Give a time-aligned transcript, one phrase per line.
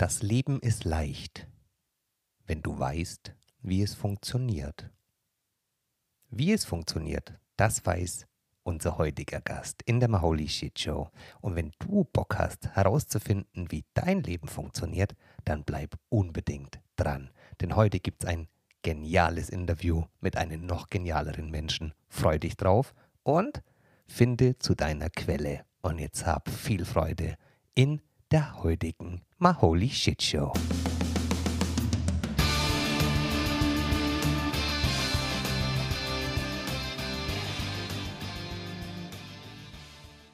[0.00, 1.46] Das Leben ist leicht,
[2.46, 4.88] wenn du weißt, wie es funktioniert.
[6.30, 8.26] Wie es funktioniert, das weiß
[8.62, 11.10] unser heutiger Gast in der Maholi Shit Show.
[11.42, 15.14] Und wenn du Bock hast, herauszufinden, wie dein Leben funktioniert,
[15.44, 17.30] dann bleib unbedingt dran.
[17.60, 18.48] Denn heute gibt es ein
[18.80, 21.92] geniales Interview mit einem noch genialeren Menschen.
[22.08, 23.62] Freu dich drauf und
[24.06, 25.66] finde zu deiner Quelle.
[25.82, 27.36] Und jetzt hab viel Freude
[27.74, 28.00] in
[28.30, 30.52] der heutigen Maholi Shit Show.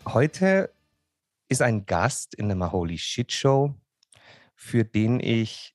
[0.05, 0.75] Heute
[1.48, 3.75] ist ein Gast in der Maholi Shit Show,
[4.55, 5.75] für den ich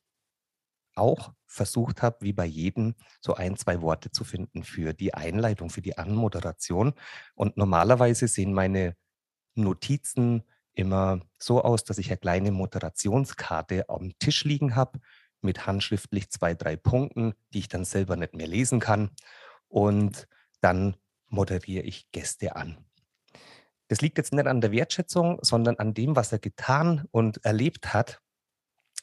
[0.94, 5.72] auch versucht habe, wie bei jedem, so ein, zwei Worte zu finden für die Einleitung,
[5.72, 6.94] für die Anmoderation.
[7.34, 8.96] Und normalerweise sehen meine
[9.56, 15.00] Notizen immer so aus, dass ich eine kleine Moderationskarte am Tisch liegen habe
[15.42, 19.10] mit handschriftlich zwei, drei Punkten, die ich dann selber nicht mehr lesen kann.
[19.68, 20.28] Und
[20.62, 20.96] dann
[21.28, 22.78] moderiere ich Gäste an.
[23.88, 27.94] Das liegt jetzt nicht an der Wertschätzung, sondern an dem, was er getan und erlebt
[27.94, 28.22] hat.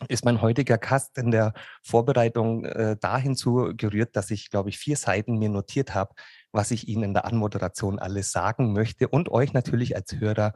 [0.08, 4.78] Ist mein heutiger Gast in der Vorbereitung äh, dahin zu gerührt, dass ich, glaube ich,
[4.78, 6.14] vier Seiten mir notiert habe,
[6.52, 10.54] was ich Ihnen in der Anmoderation alles sagen möchte und euch natürlich als Hörer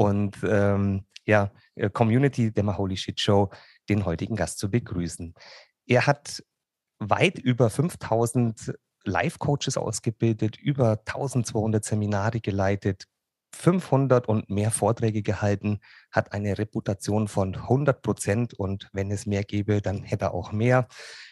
[0.00, 3.50] und ähm, ja, äh, Community der Maholi Shit Show
[3.90, 5.34] den heutigen Gast zu begrüßen.
[5.86, 6.42] Er hat
[6.98, 8.72] weit über 5000
[9.04, 13.04] Live-Coaches ausgebildet, über 1200 Seminare geleitet,
[13.54, 19.44] 500 und mehr Vorträge gehalten, hat eine Reputation von 100 Prozent und wenn es mehr
[19.44, 20.88] gäbe, dann hätte er auch mehr.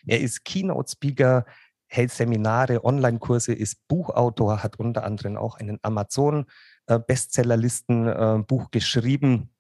[0.07, 1.47] Er ist Keynote-Speaker,
[1.87, 6.45] hält Seminare, Online-Kurse, ist Buchautor, hat unter anderem auch einen Amazon
[6.89, 9.51] äh, Bestsellerlisten-Buch äh, geschrieben,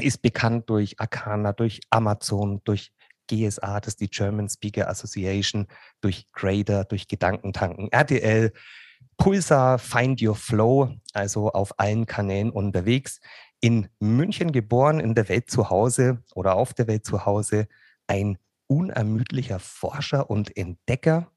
[0.00, 2.92] ist bekannt durch Arcana, durch Amazon, durch
[3.28, 5.66] GSA, das ist die German Speaker Association,
[6.00, 8.52] durch Grader, durch Gedankentanken, RTL,
[9.16, 13.20] Pulsar, Find Your Flow, also auf allen Kanälen unterwegs.
[13.60, 17.68] In München geboren, in der Welt zu Hause oder auf der Welt zu Hause,
[18.06, 18.36] ein
[18.66, 21.30] unermüdlicher Forscher und Entdecker,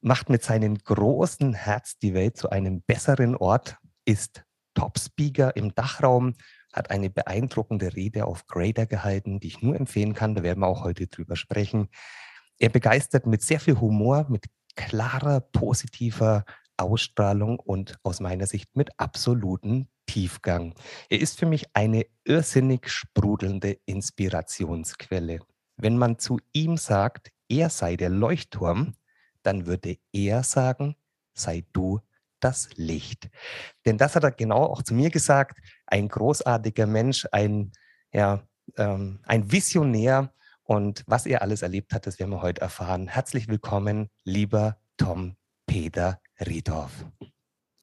[0.00, 4.44] macht mit seinem großen Herz die Welt zu einem besseren Ort, ist
[4.74, 6.34] Top-Speaker im Dachraum,
[6.72, 10.34] hat eine beeindruckende Rede auf Grader gehalten, die ich nur empfehlen kann.
[10.34, 11.88] Da werden wir auch heute drüber sprechen.
[12.58, 16.44] Er begeistert mit sehr viel Humor, mit klarer, positiver
[16.76, 20.74] Ausstrahlung und aus meiner Sicht mit absolutem Tiefgang.
[21.08, 25.40] Er ist für mich eine irrsinnig sprudelnde Inspirationsquelle.
[25.76, 28.94] Wenn man zu ihm sagt, er sei der Leuchtturm,
[29.42, 30.96] dann würde er sagen,
[31.34, 32.00] sei du
[32.42, 33.30] das Licht.
[33.86, 35.58] Denn das hat er genau auch zu mir gesagt.
[35.86, 37.72] Ein großartiger Mensch, ein,
[38.12, 38.42] ja,
[38.76, 40.32] ähm, ein Visionär.
[40.64, 43.08] Und was er alles erlebt hat, das werden wir heute erfahren.
[43.08, 45.36] Herzlich willkommen, lieber Tom
[45.66, 46.92] Peter Riedorf.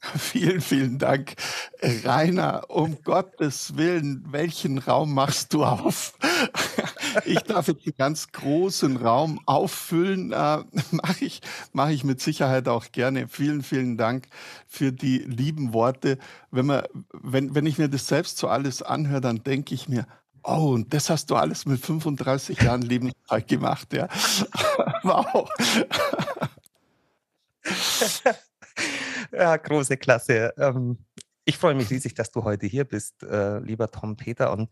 [0.17, 1.35] Vielen, vielen Dank,
[1.81, 2.69] Rainer.
[2.69, 6.13] Um Gottes Willen, welchen Raum machst du auf?
[7.25, 10.31] Ich darf jetzt einen ganz großen Raum auffüllen.
[10.31, 11.41] Äh, Mache ich,
[11.73, 13.27] mach ich mit Sicherheit auch gerne.
[13.27, 14.27] Vielen, vielen Dank
[14.67, 16.17] für die lieben Worte.
[16.51, 16.83] Wenn, man,
[17.13, 20.05] wenn, wenn ich mir das selbst so alles anhöre, dann denke ich mir,
[20.43, 24.07] Oh, und das hast du alles mit 35 Jahren Lebenszeit gemacht, ja.
[25.03, 25.49] wow.
[29.31, 30.53] ja, große Klasse.
[30.57, 30.97] Ähm,
[31.45, 34.51] ich freue mich riesig, dass du heute hier bist, äh, lieber Tom Peter.
[34.53, 34.69] Und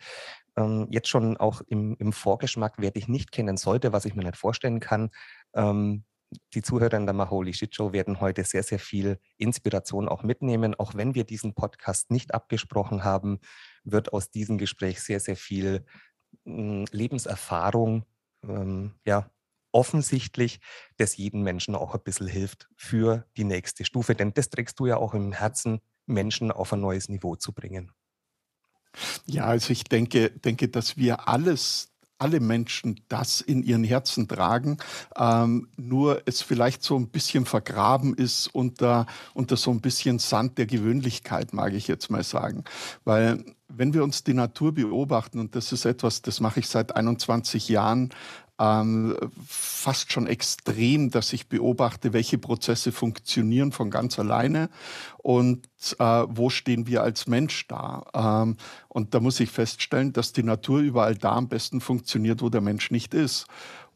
[0.57, 4.23] ähm, jetzt schon auch im, im, Vorgeschmack, wer dich nicht kennen sollte, was ich mir
[4.23, 5.11] nicht vorstellen kann.
[5.53, 6.03] Ähm,
[6.53, 10.75] die Zuhörer in der Maholi Shit Show werden heute sehr, sehr viel Inspiration auch mitnehmen.
[10.75, 13.39] Auch wenn wir diesen Podcast nicht abgesprochen haben,
[13.83, 15.85] wird aus diesem Gespräch sehr, sehr viel
[16.45, 18.05] hm, Lebenserfahrung
[18.43, 19.29] ähm, ja,
[19.71, 20.59] offensichtlich,
[20.97, 24.15] das jeden Menschen auch ein bisschen hilft für die nächste Stufe.
[24.15, 27.91] Denn das trägst du ja auch im Herzen, Menschen auf ein neues Niveau zu bringen.
[29.25, 34.77] Ja, also ich denke, denke, dass wir alles alle Menschen das in ihren Herzen tragen,
[35.15, 40.57] ähm, nur es vielleicht so ein bisschen vergraben ist unter, unter so ein bisschen Sand
[40.57, 42.63] der Gewöhnlichkeit, mag ich jetzt mal sagen.
[43.03, 46.95] Weil wenn wir uns die Natur beobachten, und das ist etwas, das mache ich seit
[46.95, 48.09] 21 Jahren,
[48.59, 49.15] ähm,
[49.47, 54.69] fast schon extrem, dass ich beobachte, welche Prozesse funktionieren von ganz alleine
[55.17, 55.67] und
[55.99, 58.05] äh, wo stehen wir als Mensch da.
[58.13, 58.57] Ähm,
[58.87, 62.61] und da muss ich feststellen, dass die Natur überall da am besten funktioniert, wo der
[62.61, 63.45] Mensch nicht ist.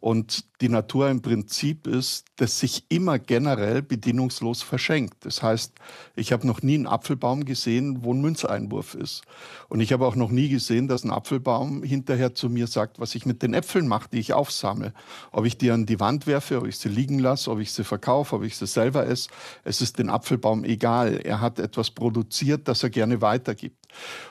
[0.02, 5.26] Und die Natur im Prinzip ist, dass sich immer generell bedingungslos verschenkt.
[5.26, 5.74] Das heißt,
[6.16, 9.22] ich habe noch nie einen Apfelbaum gesehen, wo ein Münzeinwurf ist.
[9.70, 13.14] Und ich habe auch noch nie gesehen, dass ein Apfelbaum hinterher zu mir sagt, was
[13.14, 14.94] ich mit den Äpfeln mache, die ich aufsammle.
[15.32, 17.84] Ob ich die an die Wand werfe, ob ich sie liegen lasse, ob ich sie
[17.84, 19.30] verkaufe, ob ich sie selber esse.
[19.64, 21.22] Es ist den Apfelbaum egal.
[21.24, 23.78] Er hat etwas produziert, das er gerne weitergibt.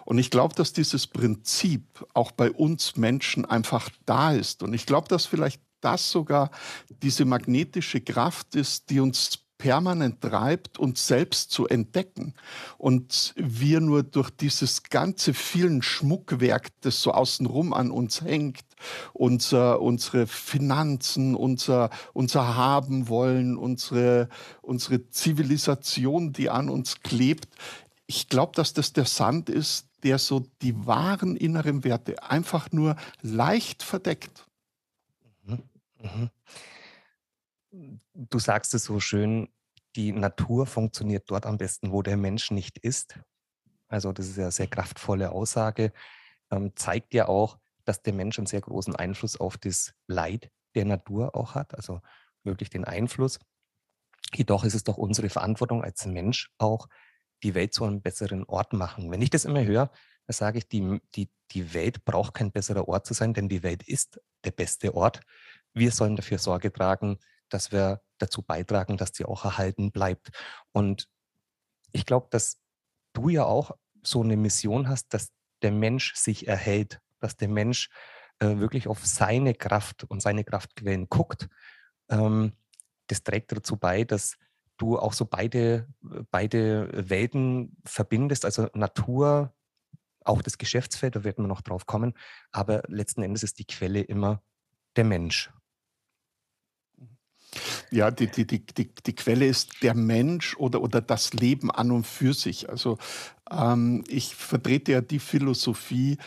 [0.05, 1.84] Und ich glaube, dass dieses Prinzip
[2.14, 4.62] auch bei uns Menschen einfach da ist.
[4.62, 6.50] Und ich glaube, dass vielleicht das sogar
[7.03, 12.35] diese magnetische Kraft ist, die uns permanent treibt, uns selbst zu entdecken.
[12.79, 18.65] Und wir nur durch dieses ganze vielen Schmuckwerk, das so außenrum an uns hängt,
[19.12, 24.31] unser, unsere Finanzen, unser, unser Haben wollen, unsere,
[24.62, 27.49] unsere Zivilisation, die an uns klebt.
[28.06, 32.97] Ich glaube, dass das der Sand ist, der so die wahren inneren Werte einfach nur
[33.21, 34.47] leicht verdeckt.
[36.00, 36.31] Mhm.
[38.14, 39.49] Du sagst es so schön,
[39.97, 43.19] die Natur funktioniert dort am besten, wo der Mensch nicht ist.
[43.88, 45.93] Also das ist ja eine sehr kraftvolle Aussage,
[46.50, 50.85] ähm, zeigt ja auch, dass der Mensch einen sehr großen Einfluss auf das Leid der
[50.85, 52.00] Natur auch hat, also
[52.44, 53.41] wirklich den Einfluss.
[54.32, 56.88] Jedoch ist es doch unsere Verantwortung als Mensch auch,
[57.43, 59.11] die Welt zu einem besseren Ort machen.
[59.11, 59.91] Wenn ich das immer höre,
[60.26, 63.62] dann sage ich, die, die, die Welt braucht kein besserer Ort zu sein, denn die
[63.62, 65.20] Welt ist der beste Ort.
[65.75, 67.19] Wir sollen dafür Sorge tragen,
[67.49, 70.31] dass wir dazu beitragen, dass die auch erhalten bleibt.
[70.72, 71.08] Und
[71.93, 72.61] ich glaube, dass
[73.12, 73.72] du ja auch
[74.02, 75.31] so eine Mission hast, dass
[75.62, 77.90] der Mensch sich erhält, dass der Mensch
[78.38, 81.49] äh, wirklich auf seine Kraft und seine Kraftquellen guckt.
[82.08, 82.52] Ähm,
[83.08, 84.37] das trägt dazu bei, dass
[84.76, 85.88] du auch so beide,
[86.31, 89.52] beide Welten verbindest, also Natur,
[90.25, 92.14] auch das Geschäftsfeld, da werden wir noch drauf kommen,
[92.52, 94.43] aber letzten Endes ist die Quelle immer
[94.96, 95.50] der Mensch.
[97.91, 101.91] Ja, die, die, die, die, die Quelle ist der Mensch oder, oder das Leben an
[101.91, 102.70] und für sich.
[102.70, 102.99] Also
[103.50, 106.19] ähm, ich vertrete ja die Philosophie,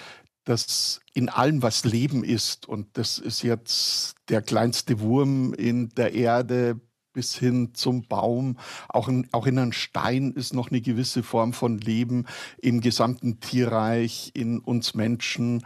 [0.43, 6.13] dass in allem, was Leben ist, und das ist jetzt der kleinste Wurm in der
[6.13, 6.81] Erde
[7.13, 8.57] bis hin zum Baum.
[8.89, 12.25] Auch in, auch in einem Stein ist noch eine gewisse Form von Leben
[12.61, 15.63] im gesamten Tierreich, in uns Menschen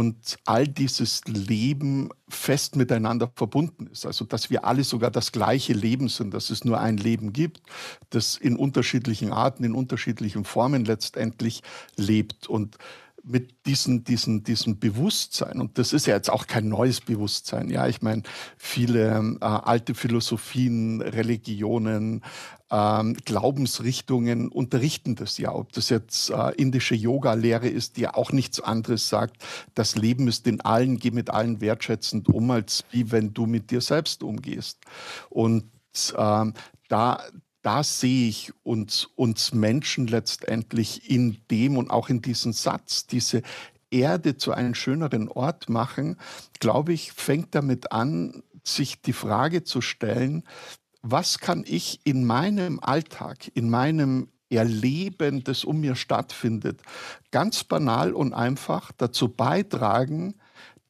[0.00, 4.06] und all dieses Leben fest miteinander verbunden ist.
[4.06, 7.60] Also dass wir alle sogar das gleiche Leben sind, dass es nur ein Leben gibt,
[8.08, 11.62] das in unterschiedlichen Arten, in unterschiedlichen Formen letztendlich
[11.96, 12.46] lebt.
[12.46, 12.78] Und
[13.22, 17.86] mit diesem, diesem, diesem Bewusstsein, und das ist ja jetzt auch kein neues Bewusstsein, ja,
[17.86, 18.22] ich meine,
[18.56, 22.22] viele äh, alte Philosophien, Religionen,
[22.70, 25.52] ähm, Glaubensrichtungen unterrichten das ja.
[25.52, 29.42] Ob das jetzt äh, indische Yoga-Lehre ist, die ja auch nichts anderes sagt,
[29.74, 33.70] das Leben ist in allen, geh mit allen wertschätzend um, als wie wenn du mit
[33.70, 34.78] dir selbst umgehst.
[35.28, 35.64] Und
[36.16, 36.54] ähm,
[36.88, 37.22] da,
[37.62, 43.42] da sehe ich uns, uns Menschen letztendlich in dem und auch in diesem Satz, diese
[43.90, 46.16] Erde zu einem schöneren Ort machen,
[46.58, 50.44] glaube ich, fängt damit an, sich die Frage zu stellen,
[51.02, 56.82] was kann ich in meinem Alltag, in meinem Erleben, das um mir stattfindet,
[57.30, 60.34] ganz banal und einfach dazu beitragen,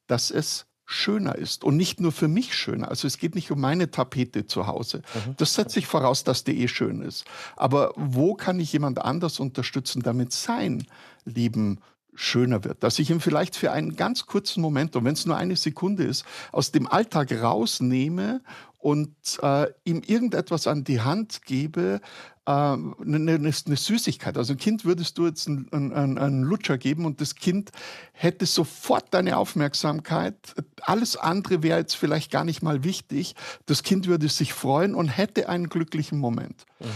[0.06, 2.88] dass es schöner ist und nicht nur für mich schöner.
[2.88, 5.02] Also es geht nicht um meine Tapete zu Hause.
[5.14, 5.36] Mhm.
[5.36, 7.24] Das setze ich voraus, dass die eh schön ist.
[7.56, 10.84] Aber wo kann ich jemand anders unterstützen, damit sein
[11.24, 11.78] Leben
[12.14, 15.36] schöner wird, dass ich ihm vielleicht für einen ganz kurzen Moment, und wenn es nur
[15.36, 18.42] eine Sekunde ist, aus dem Alltag rausnehme
[18.80, 22.00] und äh, ihm irgendetwas an die Hand gebe,
[22.46, 24.36] eine, ähm, eine, eine, Süßigkeit.
[24.38, 27.70] Also ein Kind würdest du jetzt einen, einen, einen, Lutscher geben und das Kind
[28.12, 30.54] hätte sofort deine Aufmerksamkeit.
[30.80, 33.34] Alles andere wäre jetzt vielleicht gar nicht mal wichtig.
[33.66, 36.64] Das Kind würde sich freuen und hätte einen glücklichen Moment.
[36.80, 36.86] Mhm.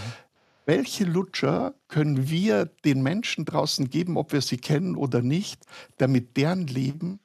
[0.67, 5.61] Welche Lutscher können wir den Menschen draußen geben, ob wir sie kennen oder nicht,
[5.99, 7.21] damit deren Leben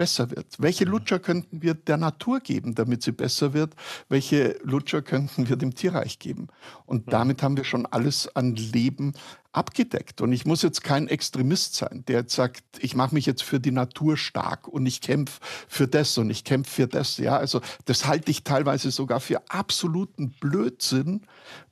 [0.00, 0.46] besser wird?
[0.58, 0.86] Welche.
[0.86, 3.74] Lutscher könnten wir der Natur geben, damit sie besser wird?
[4.08, 6.48] Welche Lutscher könnten wir dem Tierreich geben?
[6.86, 7.10] Und mhm.
[7.10, 9.12] damit haben wir schon alles an Leben
[9.52, 10.20] abgedeckt.
[10.20, 13.58] Und ich muss jetzt kein Extremist sein, der jetzt sagt, ich mache mich jetzt für
[13.58, 17.16] die Natur stark und ich kämpfe für das und ich kämpfe für das.
[17.18, 21.22] Ja, also das halte ich teilweise sogar für absoluten Blödsinn,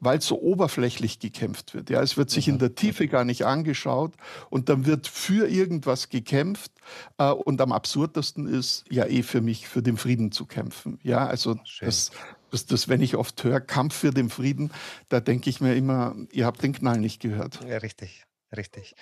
[0.01, 1.89] weil so oberflächlich gekämpft wird.
[1.89, 4.15] Ja, es wird sich in der Tiefe gar nicht angeschaut
[4.51, 6.73] und dann wird für irgendwas gekämpft.
[7.19, 10.99] Äh, und am absurdesten ist ja eh für mich, für den Frieden zu kämpfen.
[11.03, 12.11] Ja, also das,
[12.51, 14.73] das, das, wenn ich oft höre, Kampf für den Frieden,
[15.09, 17.61] da denke ich mir immer, ihr habt den Knall nicht gehört.
[17.67, 18.25] Ja, richtig,
[18.57, 18.95] richtig.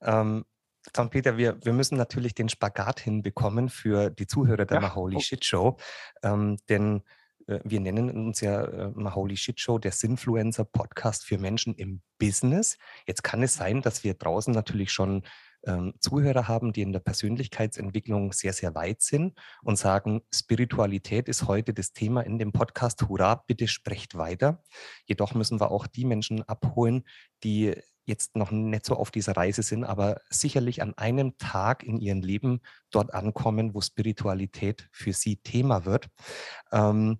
[0.00, 0.44] Ähm,
[0.92, 4.80] Tom Peter, wir, wir müssen natürlich den Spagat hinbekommen für die Zuhörer der ja.
[4.80, 5.78] Maholi Shit Show.
[6.22, 7.02] Ähm, denn
[7.46, 12.02] äh, wir nennen uns ja äh, Maholi Shit Show, der Sinfluencer Podcast für Menschen im
[12.18, 12.76] Business.
[13.06, 15.22] Jetzt kann es sein, dass wir draußen natürlich schon
[15.66, 21.46] ähm, Zuhörer haben, die in der Persönlichkeitsentwicklung sehr, sehr weit sind und sagen, Spiritualität ist
[21.46, 23.08] heute das Thema in dem Podcast.
[23.08, 24.62] Hurra, bitte sprecht weiter.
[25.06, 27.04] Jedoch müssen wir auch die Menschen abholen,
[27.42, 27.74] die
[28.06, 32.20] jetzt noch nicht so auf dieser Reise sind, aber sicherlich an einem Tag in ihrem
[32.20, 36.08] Leben dort ankommen, wo Spiritualität für sie Thema wird.
[36.70, 37.18] Ähm,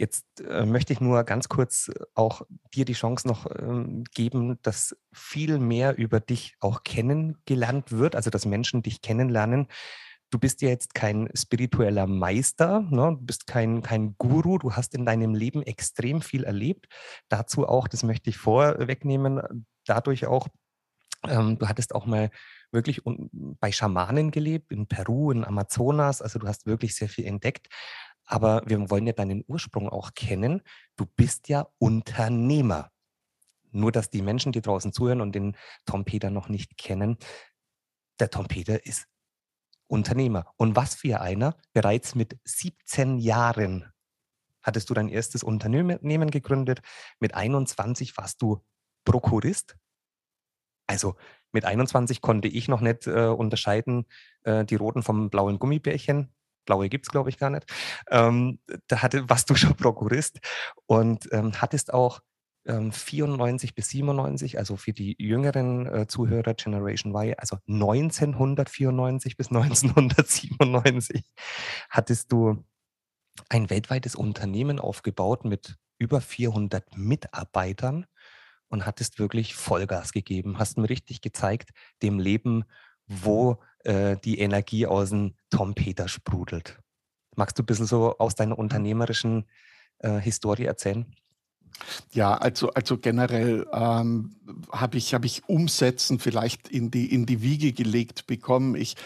[0.00, 2.40] Jetzt äh, möchte ich nur ganz kurz äh, auch
[2.74, 8.30] dir die Chance noch ähm, geben, dass viel mehr über dich auch kennengelernt wird, also
[8.30, 9.66] dass Menschen dich kennenlernen.
[10.30, 13.14] Du bist ja jetzt kein spiritueller Meister, ne?
[13.18, 16.86] du bist kein, kein Guru, du hast in deinem Leben extrem viel erlebt.
[17.28, 20.48] Dazu auch, das möchte ich vorwegnehmen, dadurch auch,
[21.28, 22.30] ähm, du hattest auch mal
[22.72, 27.68] wirklich bei Schamanen gelebt, in Peru, in Amazonas, also du hast wirklich sehr viel entdeckt.
[28.30, 30.62] Aber wir wollen ja deinen Ursprung auch kennen.
[30.94, 32.92] Du bist ja Unternehmer.
[33.72, 37.18] Nur, dass die Menschen, die draußen zuhören und den Tom Peter noch nicht kennen,
[38.20, 39.08] der Tom Peter ist
[39.88, 40.46] Unternehmer.
[40.56, 43.92] Und was für einer, bereits mit 17 Jahren
[44.62, 46.82] hattest du dein erstes Unternehmen gegründet.
[47.18, 48.62] Mit 21 warst du
[49.04, 49.76] Prokurist.
[50.86, 51.16] Also
[51.50, 54.06] mit 21 konnte ich noch nicht äh, unterscheiden,
[54.44, 56.32] äh, die roten vom blauen Gummibärchen
[56.70, 57.66] blaue gibt es, glaube ich, gar nicht.
[58.10, 60.38] Ähm, da hatte, warst du schon Prokurist
[60.86, 62.20] und ähm, hattest auch
[62.64, 69.48] ähm, 94 bis 97, also für die jüngeren äh, Zuhörer Generation Y, also 1994 bis
[69.50, 71.24] 1997,
[71.88, 72.64] hattest du
[73.48, 78.06] ein weltweites Unternehmen aufgebaut mit über 400 Mitarbeitern
[78.68, 81.70] und hattest wirklich Vollgas gegeben, hast mir richtig gezeigt,
[82.02, 82.64] dem Leben,
[83.08, 86.78] wo äh, die Energie aus dem Tom Peter sprudelt.
[87.36, 89.46] Magst du ein bisschen so aus deiner unternehmerischen
[89.98, 91.06] äh, Historie erzählen?
[92.12, 94.36] Ja, also, also generell ähm,
[94.70, 98.74] habe ich, hab ich Umsetzen vielleicht in die, in die Wiege gelegt bekommen.
[98.74, 98.96] Ich,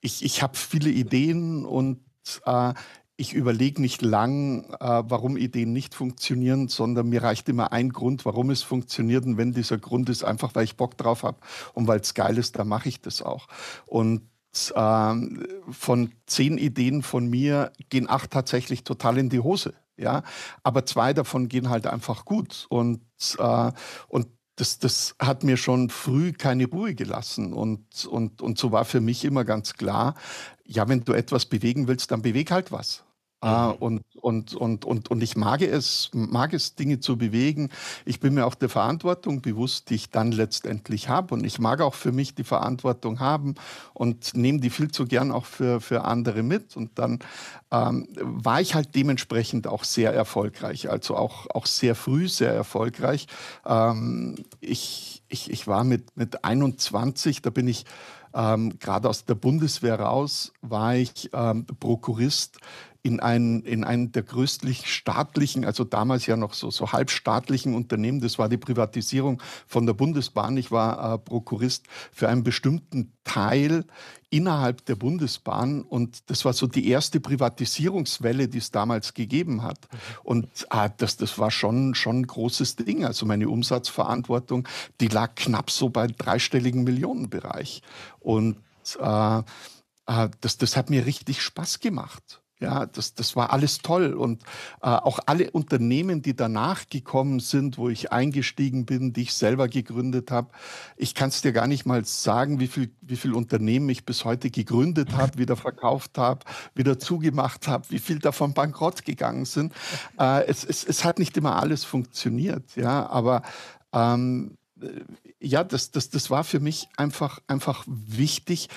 [0.00, 2.00] ich, ich habe viele Ideen und
[2.44, 2.74] äh,
[3.20, 8.24] ich überlege nicht lang, äh, warum Ideen nicht funktionieren, sondern mir reicht immer ein Grund,
[8.24, 9.26] warum es funktioniert.
[9.26, 11.36] Und wenn dieser Grund ist, einfach weil ich Bock drauf habe
[11.74, 13.46] und weil es geil ist, dann mache ich das auch.
[13.84, 14.22] Und
[14.74, 15.14] äh,
[15.70, 19.74] von zehn Ideen von mir gehen acht tatsächlich total in die Hose.
[19.98, 20.22] Ja,
[20.62, 22.64] aber zwei davon gehen halt einfach gut.
[22.70, 23.02] Und,
[23.38, 23.72] äh,
[24.08, 27.52] und das, das hat mir schon früh keine Ruhe gelassen.
[27.52, 30.14] Und, und, und so war für mich immer ganz klar,
[30.64, 33.04] ja, wenn du etwas bewegen willst, dann beweg halt was.
[33.42, 33.74] Ah, mhm.
[33.76, 37.70] und, und, und, und, und ich mag es, mag es, Dinge zu bewegen.
[38.04, 41.32] Ich bin mir auch der Verantwortung bewusst, die ich dann letztendlich habe.
[41.32, 43.54] Und ich mag auch für mich die Verantwortung haben
[43.94, 46.76] und nehme die viel zu gern auch für, für andere mit.
[46.76, 47.20] Und dann
[47.70, 53.26] ähm, war ich halt dementsprechend auch sehr erfolgreich, also auch, auch sehr früh sehr erfolgreich.
[53.64, 57.86] Ähm, ich, ich, ich war mit, mit 21, da bin ich
[58.34, 62.58] ähm, gerade aus der Bundeswehr raus, war ich ähm, Prokurist
[63.02, 68.20] in einen, in einen der größten staatlichen, also damals ja noch so, so halbstaatlichen Unternehmen.
[68.20, 70.56] Das war die Privatisierung von der Bundesbahn.
[70.56, 73.84] Ich war äh, Prokurist für einen bestimmten Teil
[74.28, 79.88] innerhalb der Bundesbahn und das war so die erste Privatisierungswelle, die es damals gegeben hat.
[80.22, 83.04] Und äh, das, das war schon, schon ein großes Ding.
[83.04, 84.68] Also meine Umsatzverantwortung,
[85.00, 87.82] die lag knapp so bei dreistelligen Millionenbereich.
[88.20, 88.56] Und
[89.00, 92.40] äh, äh das, das hat mir richtig Spaß gemacht.
[92.60, 94.12] Ja, das, das war alles toll.
[94.12, 94.42] Und
[94.82, 99.66] äh, auch alle Unternehmen, die danach gekommen sind, wo ich eingestiegen bin, die ich selber
[99.66, 100.50] gegründet habe.
[100.96, 104.26] Ich kann es dir gar nicht mal sagen, wie viel, wie viel Unternehmen ich bis
[104.26, 109.72] heute gegründet habe, wieder verkauft habe, wieder zugemacht habe, wie viel davon bankrott gegangen sind.
[110.18, 113.42] Äh, es, es, es hat nicht immer alles funktioniert, ja, aber
[113.94, 114.86] ähm, äh,
[115.40, 118.68] ja, das, das, das war für mich einfach, einfach wichtig,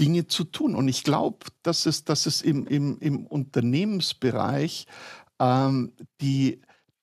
[0.00, 0.74] Dinge zu tun.
[0.74, 4.86] Und ich glaube, dass es, dass es im, im, im Unternehmensbereich
[5.38, 6.60] ähm, die,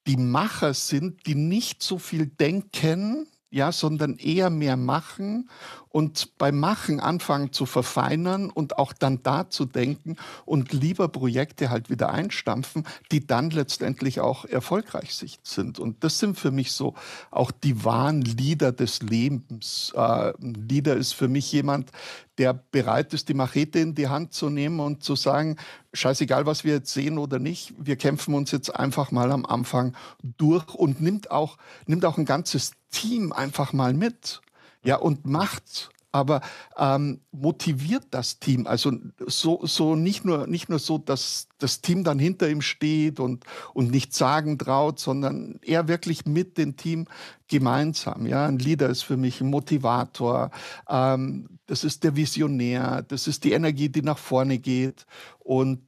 [0.08, 5.50] die Macher sind, die nicht so viel denken, ja, sondern eher mehr machen
[5.88, 11.69] und beim Machen anfangen zu verfeinern und auch dann da zu denken und lieber Projekte
[11.69, 15.79] halt wieder einstampfen, die dann letztendlich auch erfolgreich sind.
[15.79, 16.95] Und das sind für mich so
[17.31, 19.93] auch die wahren Leader des Lebens.
[19.95, 21.91] Äh, Leader ist für mich jemand,
[22.38, 25.55] der bereit ist, die Machete in die Hand zu nehmen und zu sagen,
[25.93, 29.95] scheißegal, was wir jetzt sehen oder nicht, wir kämpfen uns jetzt einfach mal am Anfang
[30.21, 34.42] durch und nimmt auch, nimmt auch ein ganzes Team einfach mal mit
[34.84, 36.40] ja, und macht aber
[36.78, 38.68] ähm, motiviert das Team.
[38.68, 38.94] Also
[39.28, 43.44] so, so nicht, nur, nicht nur so, dass das Team dann hinter ihm steht und,
[43.74, 47.08] und nichts sagen traut, sondern er wirklich mit dem Team
[47.50, 48.25] gemeinsam.
[48.28, 48.46] Ja?
[48.46, 50.52] Ein Leader ist für mich ein Motivator,
[50.88, 55.06] ähm, das ist der Visionär, das ist die Energie, die nach vorne geht
[55.40, 55.82] und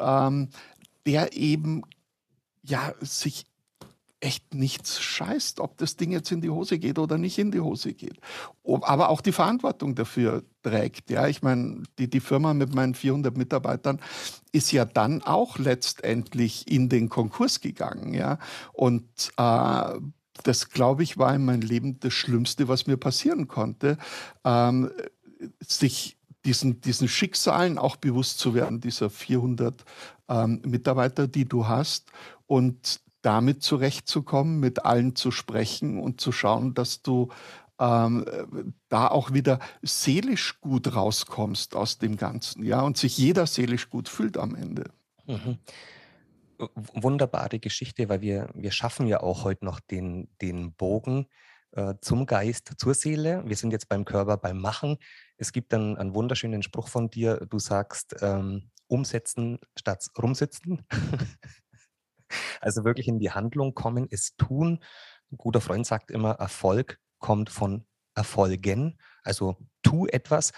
[0.00, 0.48] ähm,
[1.04, 1.82] der eben
[2.62, 3.44] ja sich
[4.24, 7.60] echt nichts scheißt, ob das Ding jetzt in die Hose geht oder nicht in die
[7.60, 8.18] Hose geht.
[8.64, 11.10] Aber auch die Verantwortung dafür trägt.
[11.10, 14.00] Ja, ich meine, die, die Firma mit meinen 400 Mitarbeitern
[14.50, 18.14] ist ja dann auch letztendlich in den Konkurs gegangen.
[18.14, 18.38] Ja,
[18.72, 19.04] und
[19.36, 20.00] äh,
[20.42, 23.98] das, glaube ich, war in meinem Leben das Schlimmste, was mir passieren konnte,
[24.44, 24.90] ähm,
[25.60, 26.16] sich
[26.46, 29.84] diesen, diesen Schicksalen auch bewusst zu werden, dieser 400
[30.28, 32.10] ähm, Mitarbeiter, die du hast
[32.46, 37.30] und damit zurechtzukommen, mit allen zu sprechen und zu schauen, dass du
[37.78, 43.90] ähm, da auch wieder seelisch gut rauskommst aus dem Ganzen, ja, und sich jeder seelisch
[43.90, 44.90] gut fühlt am Ende.
[45.26, 45.58] Mhm.
[46.74, 51.26] Wunderbare Geschichte, weil wir, wir schaffen ja auch heute noch den, den Bogen
[51.72, 53.42] äh, zum Geist, zur Seele.
[53.44, 54.98] Wir sind jetzt beim Körper, beim Machen.
[55.36, 57.44] Es gibt dann einen wunderschönen Spruch von dir.
[57.50, 60.86] Du sagst, ähm, umsetzen statt rumsitzen.
[62.60, 64.82] Also wirklich in die Handlung kommen, es tun.
[65.32, 68.98] Ein guter Freund sagt immer, Erfolg kommt von Erfolgen.
[69.22, 70.52] Also tu etwas.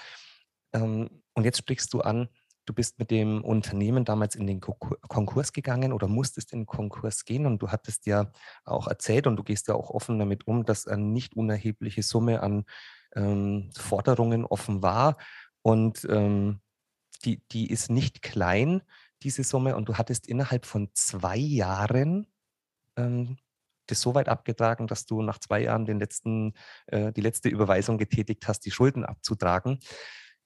[0.73, 2.29] Ähm, und jetzt sprichst du an,
[2.67, 7.25] du bist mit dem Unternehmen damals in den Konkurs gegangen oder musstest in den Konkurs
[7.25, 8.33] gehen und du hattest ja
[8.65, 12.43] auch erzählt und du gehst ja auch offen damit um, dass eine nicht unerhebliche Summe
[12.43, 12.65] an
[13.15, 15.17] ähm, Forderungen offen war
[15.63, 16.61] und ähm,
[17.25, 18.83] die, die ist nicht klein
[19.27, 22.29] diese Summe und du hattest innerhalb von zwei Jahren
[22.97, 23.39] ähm,
[23.89, 26.55] das so weit abgetragen, dass du nach zwei Jahren den letzten,
[26.87, 29.81] äh, die letzte Überweisung getätigt hast, die Schulden abzutragen.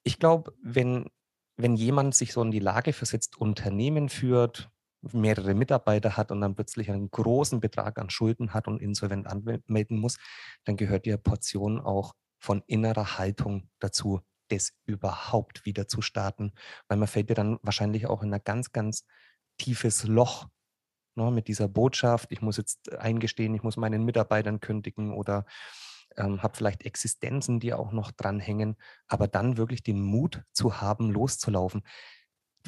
[0.02, 1.10] Ich glaube, wenn,
[1.58, 4.70] wenn jemand sich so in die Lage versetzt, Unternehmen führt,
[5.12, 9.98] mehrere Mitarbeiter hat und dann plötzlich einen großen Betrag an Schulden hat und insolvent anmelden
[9.98, 10.16] muss,
[10.64, 16.52] dann gehört die Portion auch von innerer Haltung dazu das überhaupt wieder zu starten,
[16.88, 19.04] weil man fällt ja dann wahrscheinlich auch in ein ganz, ganz
[19.58, 20.48] tiefes Loch
[21.14, 25.44] ne, mit dieser Botschaft, ich muss jetzt eingestehen, ich muss meinen Mitarbeitern kündigen oder
[26.16, 31.10] ähm, habe vielleicht Existenzen, die auch noch dranhängen, aber dann wirklich den Mut zu haben,
[31.10, 31.82] loszulaufen.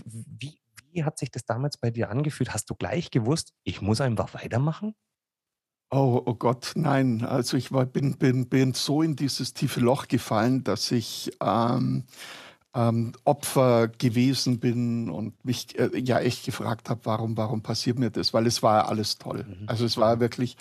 [0.05, 2.55] Wie, wie hat sich das damals bei dir angefühlt?
[2.55, 4.95] Hast du gleich gewusst, ich muss einfach weitermachen?
[5.95, 7.23] Oh, oh Gott, nein.
[7.23, 12.05] Also ich war, bin, bin, bin so in dieses tiefe Loch gefallen, dass ich ähm,
[12.75, 18.11] ähm, Opfer gewesen bin und mich äh, ja echt gefragt habe, warum, warum passiert mir
[18.11, 18.33] das?
[18.33, 19.45] Weil es war ja alles toll.
[19.47, 19.69] Mhm.
[19.69, 20.57] Also es war wirklich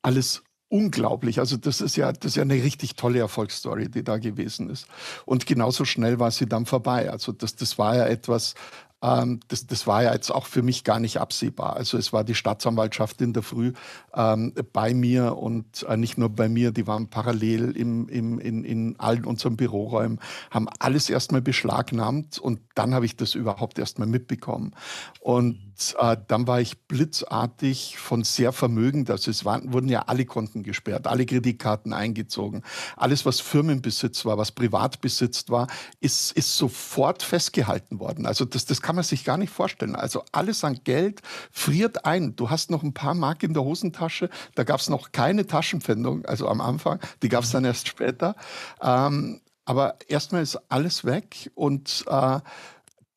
[0.00, 1.38] alles unglaublich.
[1.38, 4.86] Also das ist ja, das ist ja eine richtig tolle Erfolgsstory, die da gewesen ist.
[5.26, 7.10] Und genauso schnell war sie dann vorbei.
[7.10, 8.54] Also das, das war ja etwas,
[9.02, 11.76] ähm, das, das war ja jetzt auch für mich gar nicht absehbar.
[11.76, 13.72] Also es war die Staatsanwaltschaft in der Früh
[14.14, 18.64] ähm, bei mir und äh, nicht nur bei mir, die waren parallel im, im, in,
[18.64, 24.08] in allen unseren Büroräumen, haben alles erstmal beschlagnahmt und dann habe ich das überhaupt erstmal
[24.08, 24.74] mitbekommen.
[25.20, 30.24] Und äh, dann war ich blitzartig von sehr vermögend, also es waren, wurden ja alle
[30.24, 32.62] Konten gesperrt, alle Kreditkarten eingezogen.
[32.96, 35.66] Alles, was Firmenbesitz war, was Privatbesitz war,
[36.00, 38.26] ist, ist sofort festgehalten worden.
[38.26, 39.96] Also das, das kann man sich gar nicht vorstellen.
[39.96, 42.36] Also alles an Geld friert ein.
[42.36, 44.30] Du hast noch ein paar Mark in der Hosentasche.
[44.54, 47.00] Da gab es noch keine Taschenpfändung, also am Anfang.
[47.22, 48.36] Die gab es dann erst später.
[48.82, 52.40] Ähm, aber erstmal ist alles weg und äh,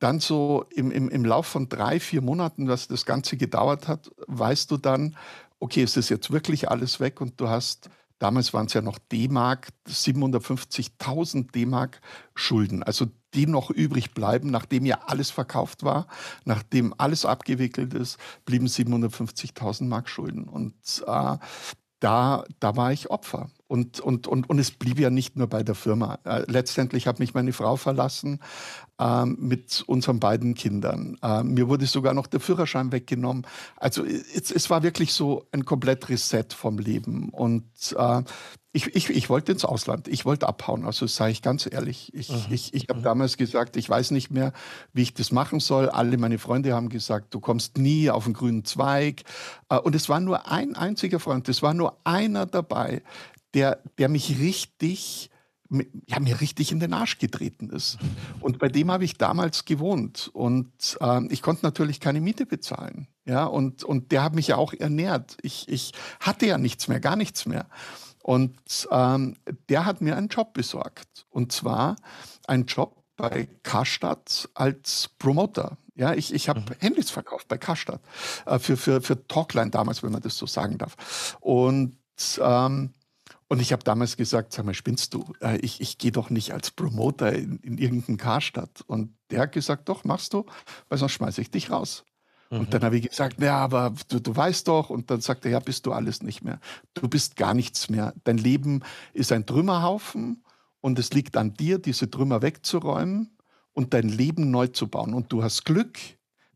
[0.04, 4.10] dann so im, im, im Lauf von drei, vier Monaten, was das Ganze gedauert hat,
[4.26, 5.16] weißt du dann,
[5.60, 7.88] okay, es ist jetzt wirklich alles weg und du hast
[8.20, 12.00] Damals waren es ja noch D-Mark, 750.000 D-Mark
[12.34, 16.06] Schulden, also die noch übrig bleiben, nachdem ja alles verkauft war,
[16.44, 20.44] nachdem alles abgewickelt ist, blieben 750.000 Mark Schulden.
[20.44, 20.74] Und
[21.06, 21.36] äh,
[21.98, 23.50] da, da war ich Opfer.
[23.66, 26.18] Und, und, und, und es blieb ja nicht nur bei der Firma.
[26.24, 28.40] Äh, letztendlich hat mich meine Frau verlassen
[29.00, 31.16] ähm, mit unseren beiden Kindern.
[31.22, 33.46] Äh, mir wurde sogar noch der Führerschein weggenommen.
[33.76, 37.30] Also es, es war wirklich so ein komplett Reset vom Leben.
[37.30, 37.64] Und
[37.96, 38.22] äh,
[38.76, 42.12] ich, ich, ich wollte ins Ausland, ich wollte abhauen, also sage ich ganz ehrlich.
[42.12, 42.46] Ich, mhm.
[42.50, 43.04] ich, ich habe mhm.
[43.04, 44.52] damals gesagt, ich weiß nicht mehr,
[44.92, 45.88] wie ich das machen soll.
[45.88, 49.22] Alle meine Freunde haben gesagt, du kommst nie auf den grünen Zweig.
[49.68, 53.02] Äh, und es war nur ein einziger Freund, es war nur einer dabei,
[53.54, 55.30] der, der mich richtig
[56.06, 57.98] ja, mir richtig in den Arsch getreten ist.
[58.40, 60.30] Und bei dem habe ich damals gewohnt.
[60.32, 63.08] Und ähm, ich konnte natürlich keine Miete bezahlen.
[63.24, 65.36] Ja, und, und der hat mich ja auch ernährt.
[65.42, 67.66] Ich, ich hatte ja nichts mehr, gar nichts mehr.
[68.22, 69.36] Und ähm,
[69.68, 71.26] der hat mir einen Job besorgt.
[71.30, 71.96] Und zwar
[72.46, 75.78] einen Job bei Karstadt als Promoter.
[75.94, 76.66] Ja, ich, ich habe mhm.
[76.80, 78.00] Handys verkauft bei Karstadt
[78.46, 81.36] äh, für, für, für Talkline damals, wenn man das so sagen darf.
[81.40, 81.96] Und,
[82.40, 82.94] ähm,
[83.48, 85.24] und ich habe damals gesagt, sag mal, spinnst du?
[85.40, 88.82] Äh, ich ich gehe doch nicht als Promoter in, in irgendeinen Karstadt.
[88.86, 90.46] Und der hat gesagt, doch, machst du,
[90.88, 92.04] weil sonst schmeiße ich dich raus.
[92.50, 92.84] Und dann mhm.
[92.86, 94.90] habe ich gesagt, ja, aber du, du weißt doch.
[94.90, 96.60] Und dann sagt er, ja, bist du alles nicht mehr.
[96.94, 98.14] Du bist gar nichts mehr.
[98.24, 100.44] Dein Leben ist ein Trümmerhaufen
[100.80, 103.36] und es liegt an dir, diese Trümmer wegzuräumen
[103.72, 105.14] und dein Leben neu zu bauen.
[105.14, 105.98] Und du hast Glück,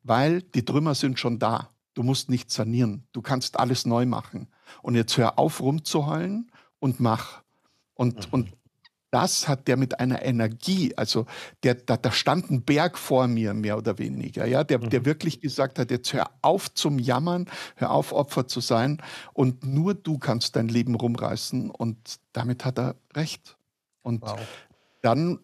[0.03, 1.71] weil die Trümmer sind schon da.
[1.95, 3.05] Du musst nicht sanieren.
[3.13, 4.49] Du kannst alles neu machen.
[4.83, 6.48] Und jetzt hör auf, rumzuheulen
[6.79, 7.43] und mach.
[7.95, 8.33] Und, mhm.
[8.33, 8.53] und
[9.11, 11.27] das hat der mit einer Energie, also
[11.63, 15.07] der, da, da stand ein Berg vor mir, mehr oder weniger, ja, der, der mhm.
[15.07, 19.95] wirklich gesagt hat, jetzt hör auf zum Jammern, hör auf Opfer zu sein und nur
[19.95, 23.57] du kannst dein Leben rumreißen und damit hat er recht.
[24.03, 24.39] Und wow.
[25.03, 25.39] dann